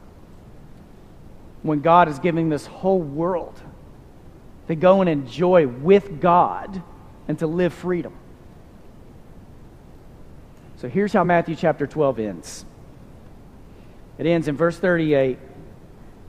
When 1.62 1.80
God 1.80 2.08
is 2.08 2.18
giving 2.18 2.48
this 2.48 2.66
whole 2.66 3.00
world 3.00 3.54
to 4.66 4.74
go 4.74 5.02
and 5.02 5.08
enjoy 5.08 5.68
with 5.68 6.20
God 6.20 6.82
and 7.28 7.38
to 7.38 7.46
live 7.46 7.72
freedom. 7.72 8.12
So 10.78 10.88
here's 10.88 11.12
how 11.12 11.22
Matthew 11.22 11.54
chapter 11.54 11.86
12 11.86 12.18
ends 12.18 12.64
it 14.18 14.26
ends 14.26 14.48
in 14.48 14.56
verse 14.56 14.76
38 14.76 15.38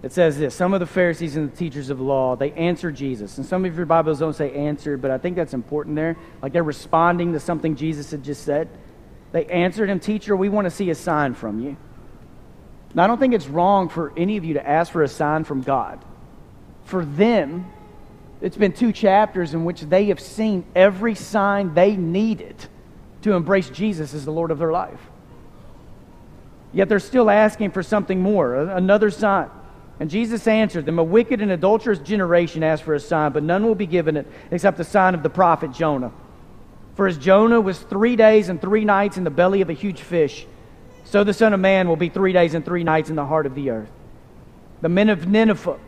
it 0.03 0.11
says 0.11 0.37
this 0.37 0.53
Some 0.53 0.73
of 0.73 0.81
the 0.81 0.85
Pharisees 0.85 1.37
and 1.37 1.51
the 1.51 1.55
teachers 1.55 1.89
of 1.89 1.97
the 1.97 2.03
law, 2.03 2.35
they 2.35 2.51
answered 2.51 2.95
Jesus. 2.95 3.37
And 3.37 3.45
some 3.45 3.65
of 3.65 3.75
your 3.75 3.85
Bibles 3.85 4.19
don't 4.19 4.35
say 4.35 4.51
answered, 4.51 5.01
but 5.01 5.09
I 5.09 5.17
think 5.17 5.37
that's 5.37 5.53
important 5.53 5.95
there. 5.95 6.17
Like 6.41 6.51
they're 6.51 6.61
responding 6.61 7.33
to 7.33 7.39
something 7.39 7.75
Jesus 7.75 8.11
had 8.11 8.23
just 8.23 8.43
said. 8.43 8.67
They 9.31 9.45
answered 9.45 9.89
him, 9.89 9.99
Teacher, 9.99 10.35
we 10.35 10.49
want 10.49 10.65
to 10.65 10.71
see 10.71 10.89
a 10.89 10.95
sign 10.95 11.33
from 11.33 11.59
you. 11.59 11.77
Now, 12.93 13.05
I 13.05 13.07
don't 13.07 13.17
think 13.17 13.33
it's 13.33 13.47
wrong 13.47 13.89
for 13.89 14.13
any 14.15 14.37
of 14.37 14.45
you 14.45 14.53
to 14.55 14.67
ask 14.67 14.91
for 14.91 15.01
a 15.01 15.07
sign 15.07 15.45
from 15.45 15.61
God. 15.61 16.03
For 16.83 17.03
them, 17.03 17.71
it's 18.41 18.57
been 18.57 18.73
two 18.73 18.91
chapters 18.91 19.53
in 19.53 19.65
which 19.65 19.81
they 19.81 20.05
have 20.05 20.19
seen 20.19 20.65
every 20.75 21.15
sign 21.15 21.73
they 21.73 21.95
needed 21.95 22.55
to 23.23 23.33
embrace 23.33 23.69
Jesus 23.69 24.13
as 24.13 24.25
the 24.25 24.31
Lord 24.31 24.51
of 24.51 24.59
their 24.59 24.71
life. 24.71 24.99
Yet 26.73 26.89
they're 26.89 26.99
still 26.99 27.29
asking 27.29 27.71
for 27.71 27.81
something 27.81 28.19
more, 28.19 28.55
another 28.55 29.09
sign. 29.09 29.49
And 29.99 30.09
Jesus 30.09 30.47
answered 30.47 30.85
them, 30.85 30.99
A 30.99 31.03
wicked 31.03 31.41
and 31.41 31.51
adulterous 31.51 31.99
generation 31.99 32.63
asks 32.63 32.83
for 32.83 32.95
a 32.95 32.99
sign, 32.99 33.31
but 33.31 33.43
none 33.43 33.65
will 33.65 33.75
be 33.75 33.85
given 33.85 34.17
it 34.17 34.27
except 34.51 34.77
the 34.77 34.83
sign 34.83 35.13
of 35.13 35.23
the 35.23 35.29
prophet 35.29 35.71
Jonah. 35.71 36.11
For 36.95 37.07
as 37.07 37.17
Jonah 37.17 37.61
was 37.61 37.79
three 37.79 38.15
days 38.15 38.49
and 38.49 38.59
three 38.61 38.85
nights 38.85 39.17
in 39.17 39.23
the 39.23 39.29
belly 39.29 39.61
of 39.61 39.69
a 39.69 39.73
huge 39.73 40.01
fish, 40.01 40.45
so 41.05 41.23
the 41.23 41.33
Son 41.33 41.53
of 41.53 41.59
Man 41.59 41.87
will 41.87 41.95
be 41.95 42.09
three 42.09 42.33
days 42.33 42.53
and 42.53 42.63
three 42.65 42.83
nights 42.83 43.09
in 43.09 43.15
the 43.15 43.25
heart 43.25 43.45
of 43.45 43.55
the 43.55 43.69
earth. 43.69 43.89
The 44.81 44.89
men 44.89 45.09
of 45.09 45.27
Nineveh 45.27 45.79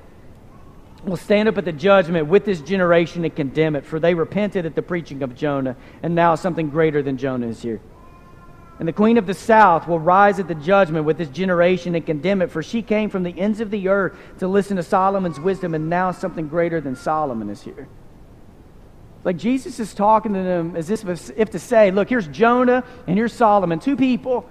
will 1.04 1.18
stand 1.18 1.48
up 1.48 1.58
at 1.58 1.66
the 1.66 1.72
judgment 1.72 2.28
with 2.28 2.46
this 2.46 2.62
generation 2.62 3.24
and 3.24 3.36
condemn 3.36 3.76
it, 3.76 3.86
for 3.86 4.00
they 4.00 4.14
repented 4.14 4.66
at 4.66 4.76
the 4.76 4.82
preaching 4.82 5.22
of 5.24 5.36
Jonah, 5.36 5.76
and 6.02 6.16
now 6.16 6.36
something 6.36 6.70
greater 6.70 7.02
than 7.02 7.18
Jonah 7.18 7.48
is 7.48 7.62
here. 7.62 7.82
And 8.78 8.88
the 8.88 8.94
queen 8.94 9.18
of 9.18 9.26
the 9.26 9.34
south 9.34 9.88
will 9.88 10.00
rise 10.00 10.38
at 10.40 10.48
the 10.48 10.56
judgment 10.56 11.06
with 11.06 11.18
this 11.18 11.30
generation 11.30 11.96
and 11.96 12.06
condemn 12.06 12.42
it, 12.42 12.52
for 12.52 12.62
she 12.62 12.82
came 12.82 13.10
from 13.10 13.24
the 13.24 13.38
ends 13.40 13.62
of 13.62 13.72
the 13.72 13.88
earth 13.88 14.18
to 14.40 14.48
listen 14.48 14.76
to 14.76 14.84
Solomon's 14.84 15.40
wisdom, 15.40 15.74
and 15.74 15.90
now 15.90 16.12
something 16.12 16.50
greater 16.50 16.82
than 16.82 16.96
Solomon 16.96 17.50
is 17.50 17.62
here. 17.62 17.88
Like 19.24 19.38
Jesus 19.38 19.80
is 19.80 19.94
talking 19.94 20.34
to 20.34 20.44
them 20.44 20.76
as 20.76 20.90
if 20.90 21.50
to 21.50 21.60
say, 21.60 21.90
Look, 21.92 22.10
here's 22.10 22.28
Jonah 22.28 22.84
and 23.08 23.18
here's 23.18 23.34
Solomon, 23.34 23.80
two 23.80 23.96
people. 23.96 24.48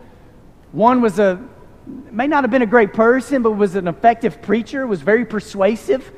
One 0.72 1.00
was 1.00 1.18
a, 1.18 1.40
may 1.86 2.26
not 2.26 2.42
have 2.42 2.50
been 2.50 2.62
a 2.62 2.66
great 2.66 2.92
person, 2.92 3.42
but 3.42 3.52
was 3.52 3.76
an 3.76 3.86
effective 3.86 4.42
preacher, 4.42 4.86
was 4.86 5.00
very 5.00 5.26
persuasive. 5.26 6.10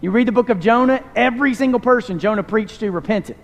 You 0.00 0.10
read 0.10 0.26
the 0.26 0.32
book 0.32 0.48
of 0.48 0.58
Jonah, 0.58 1.04
every 1.14 1.54
single 1.54 1.80
person 1.80 2.18
Jonah 2.18 2.42
preached 2.42 2.80
to 2.80 2.90
repented. 2.90 3.36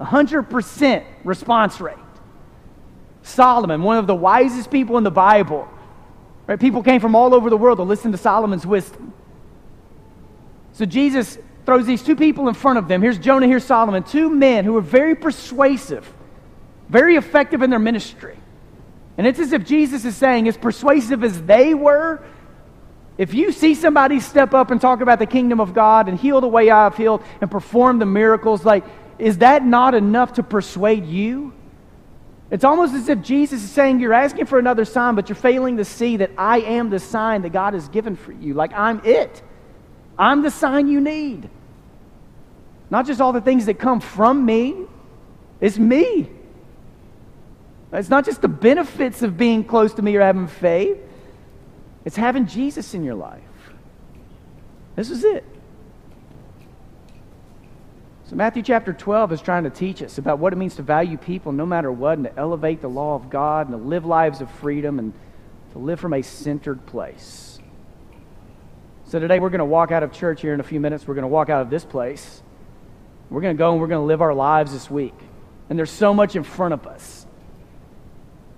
100% 0.00 1.04
response 1.22 1.80
rate. 1.80 1.96
Solomon, 3.24 3.82
one 3.82 3.96
of 3.96 4.06
the 4.06 4.14
wisest 4.14 4.70
people 4.70 4.98
in 4.98 5.04
the 5.04 5.10
Bible. 5.10 5.66
Right? 6.46 6.60
People 6.60 6.82
came 6.82 7.00
from 7.00 7.16
all 7.16 7.34
over 7.34 7.50
the 7.50 7.56
world 7.56 7.78
to 7.78 7.82
listen 7.82 8.12
to 8.12 8.18
Solomon's 8.18 8.66
wisdom. 8.66 9.12
So 10.72 10.84
Jesus 10.84 11.38
throws 11.64 11.86
these 11.86 12.02
two 12.02 12.16
people 12.16 12.48
in 12.48 12.54
front 12.54 12.78
of 12.78 12.86
them. 12.86 13.00
Here's 13.00 13.18
Jonah, 13.18 13.46
here's 13.46 13.64
Solomon, 13.64 14.02
two 14.02 14.28
men 14.28 14.64
who 14.66 14.74
were 14.74 14.82
very 14.82 15.14
persuasive, 15.14 16.12
very 16.88 17.16
effective 17.16 17.62
in 17.62 17.70
their 17.70 17.78
ministry. 17.78 18.36
And 19.16 19.26
it's 19.26 19.38
as 19.38 19.52
if 19.52 19.64
Jesus 19.64 20.04
is 20.04 20.16
saying, 20.16 20.46
as 20.46 20.58
persuasive 20.58 21.24
as 21.24 21.40
they 21.42 21.72
were, 21.72 22.22
if 23.16 23.32
you 23.32 23.52
see 23.52 23.74
somebody 23.74 24.20
step 24.20 24.52
up 24.52 24.70
and 24.70 24.80
talk 24.80 25.00
about 25.00 25.18
the 25.18 25.26
kingdom 25.26 25.60
of 25.60 25.72
God 25.72 26.08
and 26.08 26.18
heal 26.18 26.40
the 26.40 26.48
way 26.48 26.68
I've 26.68 26.96
healed 26.96 27.22
and 27.40 27.50
perform 27.50 28.00
the 28.00 28.06
miracles, 28.06 28.64
like, 28.66 28.84
is 29.18 29.38
that 29.38 29.64
not 29.64 29.94
enough 29.94 30.34
to 30.34 30.42
persuade 30.42 31.06
you? 31.06 31.54
It's 32.54 32.62
almost 32.62 32.94
as 32.94 33.08
if 33.08 33.20
Jesus 33.20 33.64
is 33.64 33.70
saying, 33.72 33.98
You're 33.98 34.14
asking 34.14 34.46
for 34.46 34.60
another 34.60 34.84
sign, 34.84 35.16
but 35.16 35.28
you're 35.28 35.34
failing 35.34 35.78
to 35.78 35.84
see 35.84 36.18
that 36.18 36.30
I 36.38 36.60
am 36.60 36.88
the 36.88 37.00
sign 37.00 37.42
that 37.42 37.50
God 37.50 37.74
has 37.74 37.88
given 37.88 38.14
for 38.14 38.30
you. 38.30 38.54
Like, 38.54 38.72
I'm 38.74 39.04
it. 39.04 39.42
I'm 40.16 40.42
the 40.42 40.52
sign 40.52 40.86
you 40.86 41.00
need. 41.00 41.50
Not 42.90 43.06
just 43.08 43.20
all 43.20 43.32
the 43.32 43.40
things 43.40 43.66
that 43.66 43.80
come 43.80 43.98
from 43.98 44.46
me, 44.46 44.86
it's 45.60 45.78
me. 45.78 46.30
It's 47.92 48.08
not 48.08 48.24
just 48.24 48.40
the 48.40 48.46
benefits 48.46 49.22
of 49.22 49.36
being 49.36 49.64
close 49.64 49.92
to 49.94 50.02
me 50.02 50.14
or 50.14 50.20
having 50.20 50.46
faith, 50.46 50.98
it's 52.04 52.14
having 52.14 52.46
Jesus 52.46 52.94
in 52.94 53.02
your 53.02 53.16
life. 53.16 53.42
This 54.94 55.10
is 55.10 55.24
it. 55.24 55.44
So, 58.26 58.36
Matthew 58.36 58.62
chapter 58.62 58.94
12 58.94 59.32
is 59.32 59.42
trying 59.42 59.64
to 59.64 59.70
teach 59.70 60.02
us 60.02 60.16
about 60.16 60.38
what 60.38 60.54
it 60.54 60.56
means 60.56 60.76
to 60.76 60.82
value 60.82 61.18
people 61.18 61.52
no 61.52 61.66
matter 61.66 61.92
what 61.92 62.16
and 62.16 62.24
to 62.24 62.38
elevate 62.38 62.80
the 62.80 62.88
law 62.88 63.14
of 63.14 63.28
God 63.28 63.68
and 63.68 63.78
to 63.78 63.88
live 63.88 64.06
lives 64.06 64.40
of 64.40 64.50
freedom 64.50 64.98
and 64.98 65.12
to 65.72 65.78
live 65.78 66.00
from 66.00 66.14
a 66.14 66.22
centered 66.22 66.86
place. 66.86 67.58
So, 69.04 69.18
today 69.18 69.40
we're 69.40 69.50
going 69.50 69.58
to 69.58 69.66
walk 69.66 69.92
out 69.92 70.02
of 70.02 70.10
church 70.10 70.40
here 70.40 70.54
in 70.54 70.60
a 70.60 70.64
few 70.64 70.80
minutes. 70.80 71.06
We're 71.06 71.14
going 71.14 71.24
to 71.24 71.28
walk 71.28 71.50
out 71.50 71.60
of 71.60 71.68
this 71.68 71.84
place. 71.84 72.42
We're 73.28 73.42
going 73.42 73.54
to 73.56 73.58
go 73.58 73.72
and 73.72 73.80
we're 73.80 73.88
going 73.88 74.00
to 74.00 74.06
live 74.06 74.22
our 74.22 74.32
lives 74.32 74.72
this 74.72 74.90
week. 74.90 75.14
And 75.68 75.78
there's 75.78 75.90
so 75.90 76.14
much 76.14 76.34
in 76.34 76.44
front 76.44 76.72
of 76.72 76.86
us. 76.86 77.26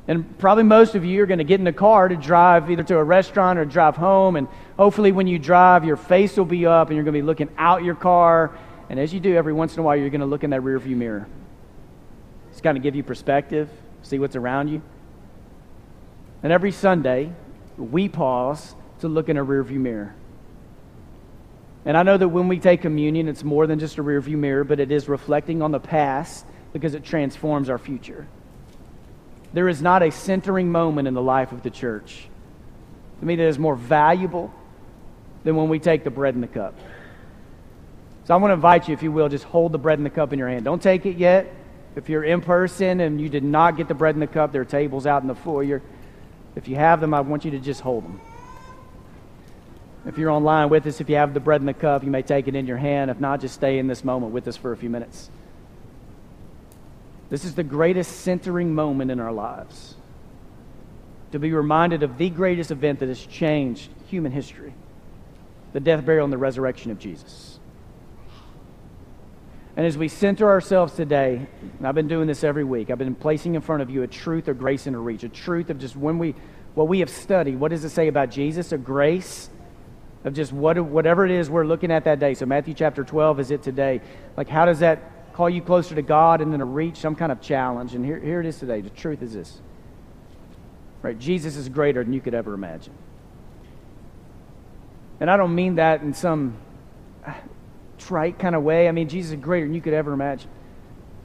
And 0.06 0.38
probably 0.38 0.62
most 0.62 0.94
of 0.94 1.04
you 1.04 1.24
are 1.24 1.26
going 1.26 1.38
to 1.38 1.44
get 1.44 1.58
in 1.58 1.64
the 1.64 1.72
car 1.72 2.06
to 2.06 2.14
drive 2.14 2.70
either 2.70 2.84
to 2.84 2.98
a 2.98 3.02
restaurant 3.02 3.58
or 3.58 3.64
drive 3.64 3.96
home. 3.96 4.36
And 4.36 4.46
hopefully, 4.76 5.10
when 5.10 5.26
you 5.26 5.40
drive, 5.40 5.84
your 5.84 5.96
face 5.96 6.36
will 6.36 6.44
be 6.44 6.66
up 6.66 6.86
and 6.86 6.94
you're 6.94 7.02
going 7.02 7.14
to 7.14 7.20
be 7.20 7.26
looking 7.26 7.48
out 7.58 7.82
your 7.82 7.96
car 7.96 8.56
and 8.88 9.00
as 9.00 9.12
you 9.12 9.20
do, 9.20 9.34
every 9.34 9.52
once 9.52 9.74
in 9.74 9.80
a 9.80 9.82
while, 9.82 9.96
you're 9.96 10.10
going 10.10 10.20
to 10.20 10.26
look 10.26 10.44
in 10.44 10.50
that 10.50 10.60
rearview 10.60 10.96
mirror. 10.96 11.26
It's 12.50 12.60
kind 12.60 12.76
of 12.76 12.82
give 12.82 12.94
you 12.94 13.02
perspective, 13.02 13.68
see 14.02 14.18
what's 14.18 14.36
around 14.36 14.68
you. 14.68 14.82
And 16.42 16.52
every 16.52 16.72
Sunday, 16.72 17.32
we 17.76 18.08
pause 18.08 18.74
to 19.00 19.08
look 19.08 19.28
in 19.28 19.36
a 19.36 19.44
rearview 19.44 19.78
mirror. 19.78 20.14
And 21.84 21.96
I 21.96 22.02
know 22.02 22.16
that 22.16 22.28
when 22.28 22.48
we 22.48 22.58
take 22.58 22.82
communion, 22.82 23.28
it's 23.28 23.44
more 23.44 23.66
than 23.66 23.78
just 23.78 23.98
a 23.98 24.02
rearview 24.02 24.36
mirror, 24.36 24.64
but 24.64 24.80
it 24.80 24.90
is 24.90 25.08
reflecting 25.08 25.62
on 25.62 25.70
the 25.70 25.80
past 25.80 26.44
because 26.72 26.94
it 26.94 27.04
transforms 27.04 27.68
our 27.68 27.78
future. 27.78 28.26
There 29.52 29.68
is 29.68 29.80
not 29.80 30.02
a 30.02 30.10
centering 30.10 30.70
moment 30.70 31.08
in 31.08 31.14
the 31.14 31.22
life 31.22 31.52
of 31.52 31.62
the 31.62 31.70
church 31.70 32.28
to 33.20 33.26
me 33.26 33.36
that 33.36 33.46
is 33.46 33.58
more 33.58 33.76
valuable 33.76 34.52
than 35.44 35.56
when 35.56 35.68
we 35.68 35.78
take 35.78 36.04
the 36.04 36.10
bread 36.10 36.34
and 36.34 36.42
the 36.42 36.48
cup. 36.48 36.74
So 38.26 38.34
I 38.34 38.38
want 38.38 38.50
to 38.50 38.54
invite 38.54 38.88
you, 38.88 38.94
if 38.94 39.04
you 39.04 39.12
will, 39.12 39.28
just 39.28 39.44
hold 39.44 39.70
the 39.70 39.78
bread 39.78 40.00
and 40.00 40.04
the 40.04 40.10
cup 40.10 40.32
in 40.32 40.38
your 40.40 40.48
hand. 40.48 40.64
Don't 40.64 40.82
take 40.82 41.06
it 41.06 41.16
yet. 41.16 41.54
If 41.94 42.08
you're 42.08 42.24
in 42.24 42.40
person 42.40 42.98
and 42.98 43.20
you 43.20 43.28
did 43.28 43.44
not 43.44 43.76
get 43.76 43.86
the 43.86 43.94
bread 43.94 44.16
and 44.16 44.22
the 44.22 44.26
cup, 44.26 44.50
there 44.50 44.62
are 44.62 44.66
tables 44.66 45.06
out 45.06 45.22
in 45.22 45.28
the 45.28 45.34
foyer. 45.36 45.80
If 46.56 46.66
you 46.66 46.74
have 46.74 47.00
them, 47.00 47.14
I 47.14 47.20
want 47.20 47.44
you 47.44 47.52
to 47.52 47.60
just 47.60 47.82
hold 47.82 48.02
them. 48.02 48.20
If 50.06 50.18
you're 50.18 50.30
online 50.30 50.70
with 50.70 50.86
us, 50.88 51.00
if 51.00 51.08
you 51.08 51.14
have 51.14 51.34
the 51.34 51.40
bread 51.40 51.60
and 51.60 51.68
the 51.68 51.74
cup, 51.74 52.02
you 52.02 52.10
may 52.10 52.22
take 52.22 52.48
it 52.48 52.56
in 52.56 52.66
your 52.66 52.78
hand. 52.78 53.12
If 53.12 53.20
not, 53.20 53.40
just 53.40 53.54
stay 53.54 53.78
in 53.78 53.86
this 53.86 54.02
moment 54.02 54.32
with 54.32 54.48
us 54.48 54.56
for 54.56 54.72
a 54.72 54.76
few 54.76 54.90
minutes. 54.90 55.30
This 57.30 57.44
is 57.44 57.54
the 57.54 57.64
greatest 57.64 58.22
centering 58.22 58.74
moment 58.74 59.12
in 59.12 59.20
our 59.20 59.32
lives. 59.32 59.94
To 61.30 61.38
be 61.38 61.52
reminded 61.52 62.02
of 62.02 62.18
the 62.18 62.30
greatest 62.30 62.72
event 62.72 62.98
that 62.98 63.08
has 63.08 63.24
changed 63.24 63.88
human 64.08 64.32
history 64.32 64.74
the 65.72 65.80
death, 65.80 66.04
burial, 66.04 66.24
and 66.24 66.32
the 66.32 66.38
resurrection 66.38 66.90
of 66.90 66.98
Jesus. 66.98 67.45
And 69.76 69.84
as 69.84 69.98
we 69.98 70.08
center 70.08 70.48
ourselves 70.48 70.94
today, 70.94 71.46
I've 71.82 71.94
been 71.94 72.08
doing 72.08 72.26
this 72.26 72.42
every 72.42 72.64
week, 72.64 72.90
I've 72.90 72.98
been 72.98 73.14
placing 73.14 73.54
in 73.54 73.60
front 73.60 73.82
of 73.82 73.90
you 73.90 74.02
a 74.02 74.06
truth 74.06 74.48
of 74.48 74.58
grace 74.58 74.86
and 74.86 74.96
a 74.96 74.98
reach, 74.98 75.22
a 75.22 75.28
truth 75.28 75.70
of 75.70 75.78
just 75.78 75.96
when 75.96 76.18
we, 76.18 76.34
what 76.74 76.88
we 76.88 77.00
have 77.00 77.10
studied. 77.10 77.60
What 77.60 77.70
does 77.70 77.84
it 77.84 77.90
say 77.90 78.08
about 78.08 78.30
Jesus? 78.30 78.72
A 78.72 78.78
grace 78.78 79.50
of 80.24 80.32
just 80.32 80.52
what, 80.52 80.80
whatever 80.80 81.24
it 81.24 81.30
is 81.30 81.50
we're 81.50 81.66
looking 81.66 81.92
at 81.92 82.04
that 82.04 82.18
day. 82.18 82.34
So, 82.34 82.46
Matthew 82.46 82.74
chapter 82.74 83.04
12 83.04 83.40
is 83.40 83.50
it 83.50 83.62
today. 83.62 84.00
Like, 84.36 84.48
how 84.48 84.64
does 84.64 84.80
that 84.80 85.12
call 85.36 85.50
you 85.50 85.60
closer 85.60 85.94
to 85.94 86.00
God 86.00 86.40
and 86.40 86.50
then 86.50 86.60
to 86.60 86.64
reach 86.64 86.96
some 86.96 87.14
kind 87.14 87.30
of 87.30 87.42
challenge. 87.42 87.94
And 87.94 88.02
here, 88.02 88.18
here 88.18 88.40
it 88.40 88.46
is 88.46 88.58
today. 88.58 88.80
The 88.80 88.88
truth 88.88 89.20
is 89.20 89.34
this. 89.34 89.60
Right? 91.02 91.18
Jesus 91.18 91.56
is 91.56 91.68
greater 91.68 92.02
than 92.02 92.14
you 92.14 92.22
could 92.22 92.32
ever 92.32 92.54
imagine. 92.54 92.94
And 95.20 95.30
I 95.30 95.36
don't 95.36 95.54
mean 95.54 95.74
that 95.74 96.00
in 96.00 96.14
some 96.14 96.56
trite 97.98 98.38
kind 98.38 98.54
of 98.54 98.62
way. 98.62 98.88
I 98.88 98.92
mean, 98.92 99.08
Jesus 99.08 99.32
is 99.32 99.40
greater 99.40 99.66
than 99.66 99.74
you 99.74 99.80
could 99.80 99.94
ever 99.94 100.12
imagine. 100.12 100.50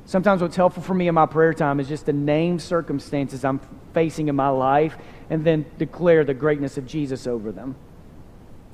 Sometimes 0.05 0.41
what's 0.41 0.55
helpful 0.55 0.83
for 0.83 0.93
me 0.93 1.07
in 1.07 1.15
my 1.15 1.25
prayer 1.25 1.53
time 1.53 1.79
is 1.79 1.87
just 1.87 2.05
to 2.07 2.13
name 2.13 2.59
circumstances 2.59 3.45
I'm 3.45 3.61
facing 3.93 4.27
in 4.27 4.35
my 4.35 4.49
life 4.49 4.97
and 5.29 5.45
then 5.45 5.65
declare 5.77 6.23
the 6.23 6.33
greatness 6.33 6.77
of 6.77 6.85
Jesus 6.85 7.27
over 7.27 7.51
them. 7.51 7.75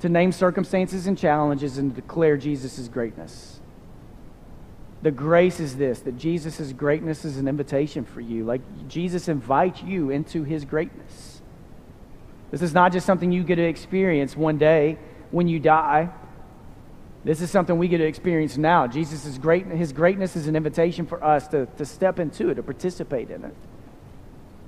To 0.00 0.08
name 0.08 0.32
circumstances 0.32 1.06
and 1.06 1.18
challenges 1.18 1.78
and 1.78 1.94
declare 1.94 2.36
Jesus' 2.36 2.88
greatness. 2.88 3.60
The 5.02 5.10
grace 5.10 5.60
is 5.60 5.76
this 5.76 6.00
that 6.00 6.18
Jesus' 6.18 6.72
greatness 6.72 7.24
is 7.24 7.36
an 7.36 7.46
invitation 7.46 8.04
for 8.04 8.20
you. 8.20 8.44
Like 8.44 8.88
Jesus 8.88 9.28
invites 9.28 9.82
you 9.82 10.10
into 10.10 10.44
his 10.44 10.64
greatness. 10.64 11.40
This 12.50 12.62
is 12.62 12.72
not 12.72 12.92
just 12.92 13.06
something 13.06 13.30
you 13.30 13.44
get 13.44 13.56
to 13.56 13.62
experience 13.62 14.36
one 14.36 14.58
day 14.58 14.98
when 15.30 15.46
you 15.46 15.60
die. 15.60 16.10
This 17.28 17.42
is 17.42 17.50
something 17.50 17.76
we 17.76 17.88
get 17.88 17.98
to 17.98 18.06
experience 18.06 18.56
now. 18.56 18.86
Jesus' 18.86 19.26
is 19.26 19.36
great, 19.36 19.66
his 19.66 19.92
greatness 19.92 20.34
is 20.34 20.48
an 20.48 20.56
invitation 20.56 21.04
for 21.04 21.22
us 21.22 21.46
to, 21.48 21.66
to 21.76 21.84
step 21.84 22.18
into 22.18 22.48
it, 22.48 22.54
to 22.54 22.62
participate 22.62 23.30
in 23.30 23.44
it. 23.44 23.54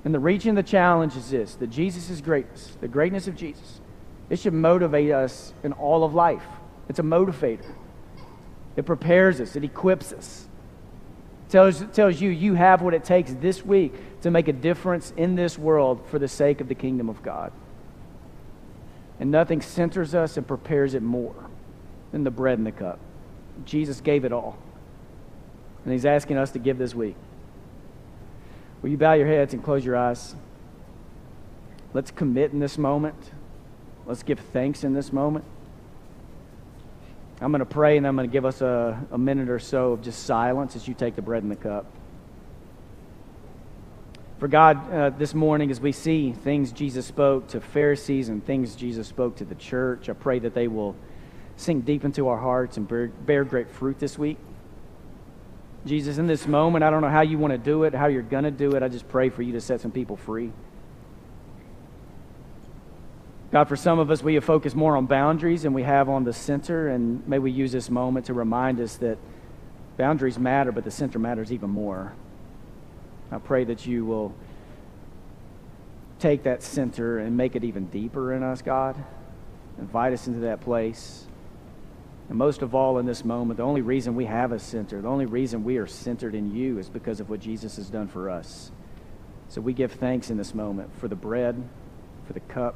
And 0.05 0.13
the 0.13 0.19
reaching 0.19 0.53
the 0.53 0.61
challenge 0.61 1.17
is 1.17 1.31
this 1.31 1.55
that 1.55 1.71
Jesus' 1.71 2.21
greatness, 2.21 2.77
the 2.79 2.87
greatness 2.87 3.27
of 3.27 3.35
Jesus, 3.35 3.81
it 4.29 4.37
should 4.37 4.53
motivate 4.53 5.09
us 5.09 5.55
in 5.63 5.73
all 5.73 6.03
of 6.03 6.13
life. 6.13 6.43
It's 6.87 6.99
a 6.99 7.01
motivator. 7.03 7.65
It 8.75 8.85
prepares 8.85 9.41
us, 9.41 9.55
it 9.55 9.63
equips 9.63 10.13
us. 10.13 10.47
Tells, 11.49 11.83
tells 11.93 12.21
you 12.21 12.29
you 12.29 12.53
have 12.53 12.83
what 12.83 12.93
it 12.93 13.03
takes 13.03 13.33
this 13.33 13.65
week 13.65 14.21
to 14.21 14.29
make 14.29 14.47
a 14.47 14.53
difference 14.53 15.13
in 15.17 15.33
this 15.33 15.57
world 15.57 16.05
for 16.11 16.19
the 16.19 16.27
sake 16.27 16.61
of 16.61 16.67
the 16.67 16.75
kingdom 16.75 17.09
of 17.09 17.23
God. 17.23 17.51
And 19.19 19.31
nothing 19.31 19.61
centers 19.61 20.13
us 20.13 20.37
and 20.37 20.47
prepares 20.47 20.93
it 20.93 21.01
more 21.01 21.47
than 22.11 22.23
the 22.23 22.31
bread 22.31 22.57
and 22.57 22.67
the 22.67 22.71
cup. 22.71 22.99
Jesus 23.65 24.01
gave 24.01 24.25
it 24.25 24.31
all. 24.31 24.57
And 25.83 25.93
he's 25.93 26.05
asking 26.05 26.37
us 26.37 26.51
to 26.51 26.59
give 26.59 26.77
this 26.77 26.93
week. 26.93 27.15
Will 28.81 28.89
you 28.89 28.97
bow 28.97 29.13
your 29.13 29.27
heads 29.27 29.53
and 29.53 29.63
close 29.63 29.85
your 29.85 29.95
eyes? 29.95 30.35
Let's 31.93 32.11
commit 32.11 32.51
in 32.51 32.59
this 32.59 32.77
moment. 32.77 33.31
Let's 34.05 34.23
give 34.23 34.39
thanks 34.39 34.83
in 34.83 34.93
this 34.93 35.11
moment. 35.11 35.45
I'm 37.39 37.51
going 37.51 37.59
to 37.59 37.65
pray 37.65 37.97
and 37.97 38.05
I'm 38.05 38.15
going 38.15 38.29
to 38.29 38.31
give 38.31 38.45
us 38.45 38.61
a, 38.61 39.03
a 39.11 39.17
minute 39.17 39.49
or 39.49 39.59
so 39.59 39.93
of 39.93 40.01
just 40.01 40.23
silence 40.23 40.75
as 40.75 40.87
you 40.87 40.93
take 40.93 41.15
the 41.15 41.21
bread 41.21 41.41
and 41.41 41.51
the 41.51 41.55
cup. 41.55 41.85
For 44.37 44.47
God, 44.47 44.91
uh, 44.91 45.09
this 45.11 45.33
morning, 45.35 45.69
as 45.69 45.79
we 45.79 45.91
see 45.91 46.31
things 46.31 46.71
Jesus 46.71 47.05
spoke 47.05 47.47
to 47.49 47.61
Pharisees 47.61 48.29
and 48.29 48.43
things 48.43 48.75
Jesus 48.75 49.07
spoke 49.07 49.35
to 49.37 49.45
the 49.45 49.55
church, 49.55 50.09
I 50.09 50.13
pray 50.13 50.39
that 50.39 50.53
they 50.53 50.67
will 50.67 50.95
sink 51.61 51.85
deep 51.85 52.03
into 52.03 52.27
our 52.27 52.37
hearts 52.37 52.77
and 52.77 52.87
bear, 52.87 53.07
bear 53.07 53.43
great 53.43 53.69
fruit 53.69 53.99
this 53.99 54.17
week. 54.17 54.37
Jesus, 55.85 56.17
in 56.17 56.27
this 56.27 56.47
moment, 56.47 56.83
I 56.83 56.89
don't 56.89 57.01
know 57.01 57.09
how 57.09 57.21
you 57.21 57.37
want 57.37 57.53
to 57.53 57.57
do 57.57 57.83
it, 57.83 57.93
how 57.93 58.07
you're 58.07 58.21
going 58.21 58.43
to 58.43 58.51
do 58.51 58.75
it. 58.75 58.83
I 58.83 58.87
just 58.87 59.07
pray 59.07 59.29
for 59.29 59.41
you 59.41 59.53
to 59.53 59.61
set 59.61 59.81
some 59.81 59.91
people 59.91 60.15
free. 60.15 60.51
God, 63.51 63.67
for 63.67 63.75
some 63.75 63.99
of 63.99 64.11
us, 64.11 64.23
we 64.23 64.35
have 64.35 64.45
focused 64.45 64.75
more 64.75 64.95
on 64.95 65.07
boundaries 65.07 65.63
than 65.63 65.73
we 65.73 65.83
have 65.83 66.07
on 66.07 66.23
the 66.23 66.33
center, 66.33 66.87
and 66.87 67.27
may 67.27 67.39
we 67.39 67.51
use 67.51 67.71
this 67.71 67.89
moment 67.89 68.27
to 68.27 68.33
remind 68.33 68.79
us 68.79 68.95
that 68.97 69.17
boundaries 69.97 70.39
matter, 70.39 70.71
but 70.71 70.83
the 70.83 70.91
center 70.91 71.19
matters 71.19 71.51
even 71.51 71.69
more. 71.69 72.13
I 73.31 73.39
pray 73.39 73.63
that 73.65 73.85
you 73.85 74.05
will 74.05 74.33
take 76.19 76.43
that 76.43 76.63
center 76.63 77.17
and 77.19 77.35
make 77.35 77.55
it 77.55 77.63
even 77.63 77.87
deeper 77.87 78.33
in 78.33 78.43
us, 78.43 78.61
God. 78.61 78.95
Invite 79.79 80.13
us 80.13 80.27
into 80.27 80.41
that 80.41 80.61
place. 80.61 81.25
And 82.31 82.37
most 82.37 82.61
of 82.61 82.73
all, 82.73 82.97
in 82.97 83.05
this 83.05 83.25
moment, 83.25 83.57
the 83.57 83.63
only 83.63 83.81
reason 83.81 84.15
we 84.15 84.23
have 84.23 84.53
a 84.53 84.57
center, 84.57 85.01
the 85.01 85.09
only 85.09 85.25
reason 85.25 85.65
we 85.65 85.75
are 85.75 85.85
centered 85.85 86.33
in 86.33 86.55
you 86.55 86.79
is 86.79 86.87
because 86.87 87.19
of 87.19 87.29
what 87.29 87.41
Jesus 87.41 87.75
has 87.75 87.89
done 87.89 88.07
for 88.07 88.29
us. 88.29 88.71
So 89.49 89.59
we 89.59 89.73
give 89.73 89.91
thanks 89.91 90.29
in 90.29 90.37
this 90.37 90.55
moment 90.55 90.97
for 90.97 91.09
the 91.09 91.15
bread, 91.15 91.61
for 92.25 92.31
the 92.31 92.39
cup. 92.39 92.75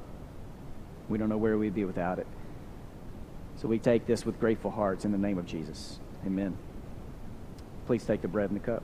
We 1.08 1.18
don't 1.18 1.30
know 1.30 1.38
where 1.38 1.58
we'd 1.58 1.74
be 1.74 1.86
without 1.86 2.20
it. 2.20 2.28
So 3.56 3.70
we 3.70 3.80
take 3.80 4.06
this 4.06 4.26
with 4.26 4.42
grateful 4.42 4.72
hearts 4.72 5.06
in 5.06 5.14
the 5.14 5.18
name 5.18 5.38
of 5.38 5.46
Jesus. 5.46 6.00
Amen. 6.26 6.58
Please 7.88 8.04
take 8.04 8.22
the 8.22 8.28
bread 8.28 8.50
and 8.50 8.60
the 8.60 8.66
cup. 8.66 8.84